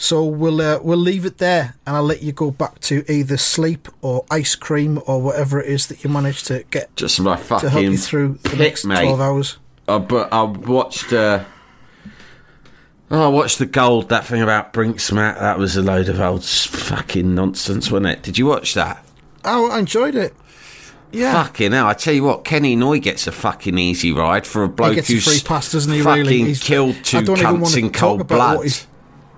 So 0.00 0.24
we'll 0.24 0.60
uh, 0.60 0.78
we'll 0.80 0.96
leave 0.96 1.24
it 1.24 1.38
there, 1.38 1.74
and 1.84 1.96
I'll 1.96 2.04
let 2.04 2.22
you 2.22 2.30
go 2.32 2.52
back 2.52 2.78
to 2.82 3.04
either 3.12 3.36
sleep 3.36 3.88
or 4.00 4.24
ice 4.30 4.54
cream 4.54 5.00
or 5.06 5.20
whatever 5.20 5.60
it 5.60 5.66
is 5.68 5.88
that 5.88 6.04
you 6.04 6.10
managed 6.10 6.46
to 6.46 6.64
get 6.70 6.94
Just 6.94 7.20
my 7.20 7.36
to 7.36 7.68
help 7.68 7.82
you 7.82 7.96
through 7.96 8.38
the 8.44 8.56
next 8.56 8.84
mate. 8.84 9.02
twelve 9.02 9.20
hours. 9.20 9.58
Uh, 9.88 9.98
but 9.98 10.32
I 10.32 10.42
watched. 10.42 11.12
Uh, 11.12 11.44
oh, 13.10 13.24
I 13.24 13.28
watched 13.28 13.58
the 13.58 13.66
gold. 13.66 14.08
That 14.10 14.24
thing 14.24 14.40
about 14.40 14.72
Brink's-Mat. 14.72 15.38
That 15.40 15.58
was 15.58 15.76
a 15.76 15.82
load 15.82 16.08
of 16.08 16.20
old 16.20 16.44
fucking 16.44 17.34
nonsense, 17.34 17.90
wasn't 17.90 18.06
it? 18.06 18.22
Did 18.22 18.38
you 18.38 18.46
watch 18.46 18.74
that? 18.74 19.04
Oh, 19.44 19.70
I 19.70 19.78
enjoyed 19.80 20.14
it. 20.14 20.34
Yeah. 21.10 21.32
Fucking 21.44 21.72
hell! 21.72 21.86
I 21.86 21.94
tell 21.94 22.12
you 22.12 22.22
what, 22.24 22.44
Kenny 22.44 22.76
Noye 22.76 23.00
gets 23.00 23.26
a 23.26 23.32
fucking 23.32 23.78
easy 23.78 24.12
ride 24.12 24.46
for 24.46 24.62
a 24.64 24.68
bloke 24.68 24.96
who's 24.98 25.24
free 25.24 25.40
pass, 25.46 25.72
doesn't 25.72 25.92
he? 25.92 26.02
fucking 26.02 26.22
really, 26.24 26.38
He's- 26.44 26.62
killed 26.62 26.96
two 27.02 27.18
I 27.18 27.20
even 27.22 27.34
want 27.36 27.62
cunts 27.64 27.78
in 27.78 27.90
cold 27.90 28.26
blood. 28.28 28.66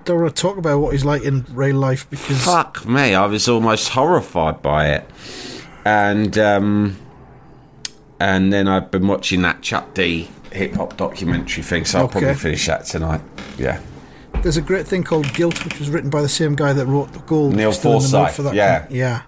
Don't 0.03 0.19
want 0.21 0.35
to 0.35 0.41
talk 0.41 0.57
about 0.57 0.79
what 0.79 0.93
he's 0.93 1.05
like 1.05 1.21
in 1.23 1.45
real 1.51 1.75
life 1.77 2.09
because 2.09 2.43
Fuck 2.43 2.85
me, 2.87 3.13
I 3.15 3.25
was 3.27 3.47
almost 3.47 3.89
horrified 3.89 4.61
by 4.61 4.87
it. 4.89 5.07
And 5.85 6.37
um, 6.37 6.97
and 8.19 8.51
then 8.51 8.67
I've 8.67 8.91
been 8.91 9.07
watching 9.07 9.41
that 9.43 9.61
Chuck 9.61 9.93
D 9.93 10.29
hip 10.51 10.73
hop 10.73 10.97
documentary 10.97 11.63
thing, 11.63 11.85
so 11.85 11.99
I'll 11.99 12.05
Okay. 12.05 12.19
probably 12.19 12.33
finish 12.35 12.67
that 12.67 12.85
tonight. 12.85 13.21
Yeah. 13.57 13.79
there's 14.41 14.57
a 14.57 14.61
great 14.61 14.87
thing 14.87 15.03
called 15.03 15.31
Guilt, 15.33 15.63
which 15.63 15.79
was 15.79 15.89
written 15.89 16.09
by 16.09 16.21
the 16.21 16.29
same 16.29 16.55
guy 16.55 16.73
that 16.73 16.85
wrote 16.87 17.13
the 17.13 17.19
Gold. 17.19 17.55
Neil 17.55 17.71
Still 17.71 17.93
in 17.93 17.97
the 17.99 18.17
mood 18.17 18.31
Forsyth, 18.31 18.53
yeah. 18.89 19.21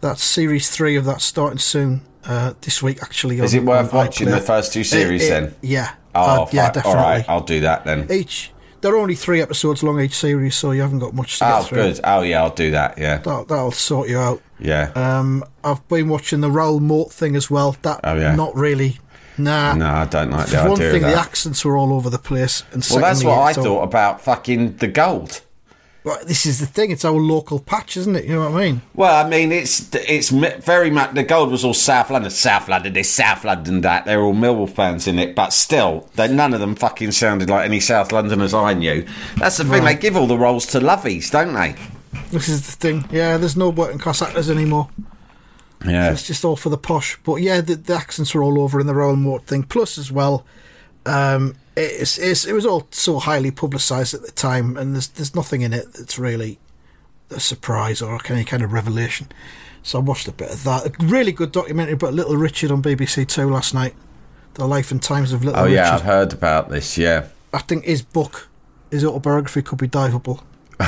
That's 0.00 0.22
series 0.22 0.68
three 0.70 0.96
of 0.96 1.04
that 1.06 1.20
starting 1.20 1.58
soon 1.58 2.02
uh, 2.24 2.54
this 2.60 2.82
week. 2.82 3.02
Actually, 3.02 3.38
Is 3.40 3.54
on- 3.54 3.60
it 3.60 3.64
worth 3.66 3.92
watching 3.92 4.28
the 4.30 4.40
first 4.40 4.72
two 4.72 4.84
series 4.84 5.22
It- 5.22 5.26
it- 5.26 5.30
then? 5.30 5.54
Yeah, 5.62 5.90
Oh, 6.14 6.44
Uh, 6.44 6.48
yeah, 6.52 6.70
definitely. 6.70 6.90
All 7.00 7.06
right, 7.06 7.24
I'll 7.28 7.40
do 7.42 7.60
that 7.60 7.84
then. 7.84 8.06
Each 8.10 8.50
they're 8.82 8.96
only 8.96 9.14
three 9.16 9.40
episodes 9.42 9.82
long 9.82 10.00
each 10.00 10.14
series, 10.16 10.54
so 10.54 10.70
you 10.70 10.80
haven't 10.82 11.00
got 11.00 11.12
much 11.14 11.38
to 11.38 11.44
get 11.44 11.52
Oh, 11.54 11.62
through. 11.62 11.78
good. 11.82 12.00
Oh, 12.04 12.22
yeah, 12.22 12.42
I'll 12.42 12.50
do 12.54 12.70
that. 12.70 12.96
Yeah, 12.98 13.16
That'll, 13.18 13.44
that'll 13.44 13.70
sort 13.72 14.08
you 14.08 14.18
out. 14.18 14.40
yeah. 14.60 14.90
Um, 14.94 15.44
I've 15.64 15.86
been 15.88 16.08
watching 16.08 16.40
the 16.40 16.50
Raoul 16.50 16.78
Moat 16.80 17.12
thing 17.12 17.34
as 17.36 17.50
well. 17.50 17.76
That 17.82 18.00
Oh, 18.04 18.14
yeah. 18.16 18.34
not 18.36 18.54
really. 18.54 18.98
Nah. 19.38 19.74
no, 19.74 19.86
I 19.86 20.04
don't 20.06 20.30
like 20.30 20.46
the 20.46 20.58
For 20.58 20.68
one 20.70 20.78
thing, 20.78 21.02
the 21.02 21.14
accents 21.14 21.64
were 21.64 21.76
all 21.76 21.92
over 21.92 22.08
the 22.08 22.18
place, 22.18 22.62
and 22.72 22.86
well, 22.90 23.00
that's 23.00 23.22
what 23.24 23.38
I 23.38 23.52
thought 23.52 23.82
about 23.82 24.20
fucking 24.22 24.76
the 24.76 24.86
gold. 24.88 25.42
Well, 26.06 26.20
this 26.24 26.46
is 26.46 26.60
the 26.60 26.66
thing; 26.66 26.92
it's 26.92 27.04
our 27.04 27.18
local 27.18 27.58
patch, 27.58 27.96
isn't 27.96 28.14
it? 28.14 28.26
You 28.26 28.36
know 28.36 28.48
what 28.48 28.62
I 28.62 28.66
mean? 28.66 28.82
Well, 28.94 29.26
I 29.26 29.28
mean, 29.28 29.50
it's 29.50 29.92
it's 29.92 30.28
very 30.28 30.88
much 30.88 31.14
the 31.14 31.24
gold 31.24 31.50
was 31.50 31.64
all 31.64 31.74
South 31.74 32.10
London, 32.10 32.30
South 32.30 32.68
London, 32.68 32.92
this 32.92 33.12
South 33.12 33.44
London, 33.44 33.80
that. 33.80 34.04
They're 34.04 34.20
all 34.20 34.32
Millwall 34.32 34.70
fans 34.70 35.08
in 35.08 35.18
it, 35.18 35.34
but 35.34 35.52
still, 35.52 36.08
they, 36.14 36.28
none 36.28 36.54
of 36.54 36.60
them 36.60 36.76
fucking 36.76 37.10
sounded 37.10 37.50
like 37.50 37.64
any 37.64 37.80
South 37.80 38.12
Londoners 38.12 38.54
I 38.54 38.74
knew. 38.74 39.04
That's 39.38 39.56
the 39.56 39.64
thing; 39.64 39.82
they 39.82 39.96
give 39.96 40.16
all 40.16 40.28
the 40.28 40.38
roles 40.38 40.66
to 40.66 40.78
lovies, 40.78 41.28
don't 41.32 41.54
they? 41.54 41.74
This 42.30 42.48
is 42.48 42.64
the 42.64 42.72
thing. 42.76 43.04
Yeah, 43.10 43.36
there's 43.36 43.56
no 43.56 43.70
working 43.70 43.98
class 43.98 44.22
actors 44.22 44.48
anymore. 44.48 44.88
Yeah. 45.84 46.12
It's 46.12 46.24
just 46.24 46.44
all 46.44 46.54
for 46.54 46.68
the 46.68 46.78
posh. 46.78 47.18
But 47.24 47.36
yeah, 47.36 47.60
the, 47.60 47.74
the 47.74 47.94
accents 47.94 48.32
are 48.36 48.44
all 48.44 48.60
over 48.60 48.78
in 48.78 48.86
the 48.86 48.94
Raoul 48.94 49.16
Moat 49.16 49.46
thing. 49.46 49.64
Plus, 49.64 49.98
as 49.98 50.12
well, 50.12 50.46
um, 51.06 51.54
it's, 51.76 52.18
it's, 52.18 52.44
it 52.46 52.52
was 52.52 52.66
all 52.66 52.86
so 52.90 53.18
highly 53.18 53.50
publicised 53.50 54.14
at 54.14 54.22
the 54.22 54.32
time, 54.32 54.76
and 54.76 54.94
there's 54.94 55.08
there's 55.08 55.34
nothing 55.34 55.62
in 55.62 55.72
it 55.72 55.92
that's 55.94 56.18
really 56.18 56.58
a 57.30 57.40
surprise 57.40 58.00
or 58.02 58.18
any 58.28 58.44
kind 58.44 58.62
of 58.62 58.72
revelation. 58.72 59.28
So 59.82 59.98
I 59.98 60.02
watched 60.02 60.26
a 60.28 60.32
bit 60.32 60.50
of 60.50 60.64
that. 60.64 60.86
A 60.86 61.04
really 61.06 61.32
good 61.32 61.52
documentary 61.52 61.94
about 61.94 62.14
Little 62.14 62.36
Richard 62.36 62.70
on 62.70 62.82
BBC 62.82 63.26
Two 63.28 63.48
last 63.50 63.74
night. 63.74 63.94
The 64.54 64.66
life 64.66 64.90
and 64.90 65.02
times 65.02 65.32
of 65.32 65.44
Little 65.44 65.62
Richard. 65.64 65.72
Oh 65.72 65.74
yeah, 65.74 65.94
I've 65.94 66.02
heard 66.02 66.32
about 66.32 66.70
this. 66.70 66.96
Yeah. 66.96 67.26
I 67.52 67.58
think 67.58 67.84
his 67.84 68.02
book, 68.02 68.48
his 68.90 69.04
autobiography, 69.04 69.62
could 69.62 69.78
be 69.78 69.86
diveable 69.88 70.42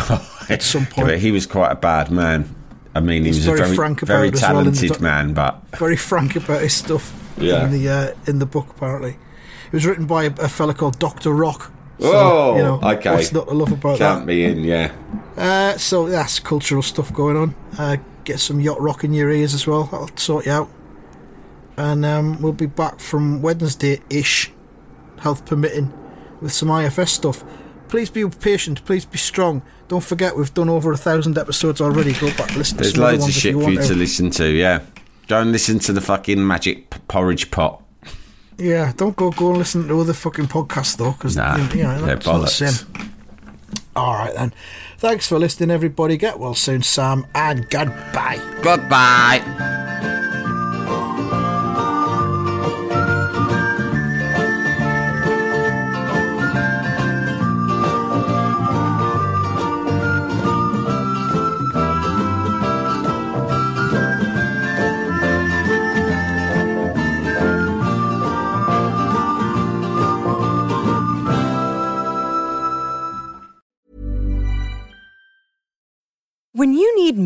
at 0.51 0.63
some 0.63 0.87
point. 0.87 1.07
but 1.09 1.19
he 1.19 1.31
was 1.31 1.47
quite 1.47 1.71
a 1.71 1.77
bad 1.77 2.11
man. 2.11 2.55
I 2.95 3.01
mean, 3.01 3.23
he 3.23 3.29
He's 3.29 3.39
was 3.39 3.47
a 3.47 3.51
very 3.53 3.61
very, 3.67 3.77
frank 3.77 4.03
about 4.03 4.15
very 4.17 4.29
as 4.33 4.41
well 4.43 4.51
talented 4.53 4.89
doc- 4.91 5.01
man, 5.01 5.35
but 5.35 5.63
very 5.79 5.97
frank 5.97 6.35
about 6.37 6.63
his 6.63 6.75
stuff 6.75 7.13
Yeah. 7.39 7.65
in 7.67 7.71
the 7.73 7.89
uh, 7.89 8.15
in 8.27 8.39
the 8.39 8.47
book. 8.47 8.69
Apparently, 8.71 9.17
it 9.69 9.73
was 9.73 9.87
written 9.87 10.07
by 10.07 10.25
a, 10.25 10.33
a 10.41 10.49
fella 10.49 10.75
called 10.75 10.99
Doctor 10.99 11.33
Rock. 11.33 11.73
So, 12.01 12.13
oh, 12.13 12.57
you 12.57 12.63
know, 12.63 12.81
okay. 12.83 13.11
What's 13.11 13.33
not 13.33 13.49
to 13.49 13.55
love 13.55 13.73
about 13.73 13.99
Count 13.99 14.25
me 14.25 14.45
in, 14.45 14.63
yeah. 14.63 14.93
Uh, 15.37 15.77
so 15.77 16.09
that's 16.09 16.39
cultural 16.39 16.83
stuff 16.83 17.13
going 17.13 17.37
on. 17.37 17.55
Uh, 17.77 17.97
get 18.25 18.39
some 18.39 18.61
yacht 18.61 18.81
rock 18.81 19.05
in 19.05 19.13
your 19.13 19.31
ears 19.31 19.53
as 19.53 19.67
well. 19.67 19.85
That'll 19.85 20.17
sort 20.17 20.47
you 20.47 20.53
out. 20.53 20.71
And 21.77 22.05
um, 22.05 22.41
we'll 22.41 22.53
be 22.53 22.67
back 22.67 23.01
from 23.01 23.43
Wednesday 23.43 24.01
ish 24.11 24.53
health 25.21 25.45
permitting, 25.45 25.93
with 26.41 26.53
some 26.53 26.71
IFS 26.71 27.13
stuff. 27.13 27.45
Please 27.89 28.11
be 28.11 28.29
patient. 28.29 28.85
Please 28.85 29.05
be 29.05 29.19
strong. 29.19 29.63
Don't 29.89 30.05
forget, 30.05 30.37
we've 30.37 30.53
done 30.53 30.69
over 30.69 30.93
a 30.93 30.97
thousand 30.97 31.39
episodes 31.39 31.81
already. 31.81 32.13
Go 32.13 32.29
back, 32.37 32.55
listen 32.55 32.77
to 32.77 32.83
There's 32.85 32.97
loads 32.97 33.15
of 33.15 33.21
ones 33.23 33.37
if 33.37 33.43
shit 33.43 33.53
you 33.53 33.59
for 33.59 33.65
want 33.65 33.75
you 33.77 33.83
to 33.83 33.95
listen 33.95 34.31
to. 34.33 34.49
Yeah, 34.49 34.83
go 35.27 35.41
and 35.41 35.51
listen 35.51 35.79
to 35.81 35.93
the 35.93 36.01
fucking 36.01 36.47
magic 36.47 36.91
porridge 37.09 37.51
pot. 37.51 37.83
Yeah, 38.59 38.93
don't 38.97 39.15
go 39.15 39.31
go 39.31 39.51
and 39.51 39.59
listen 39.59 39.87
to 39.89 40.01
other 40.01 40.13
fucking 40.13 40.47
podcasts 40.47 40.97
though, 40.97 41.13
because 41.13 41.37
Nah, 41.37 41.57
you 41.73 41.85
know 41.85 41.99
they're 41.99 42.17
that's 42.17 42.27
not 42.27 42.41
the 42.41 42.47
same. 42.49 42.87
All 43.95 44.15
right 44.15 44.35
then. 44.35 44.53
Thanks 44.99 45.29
for 45.29 45.39
listening, 45.39 45.71
everybody. 45.71 46.17
Get 46.17 46.39
well 46.41 46.55
soon, 46.55 46.83
Sam, 46.83 47.27
and 47.35 47.69
goodbye. 47.71 48.41
Goodbye. 48.63 49.77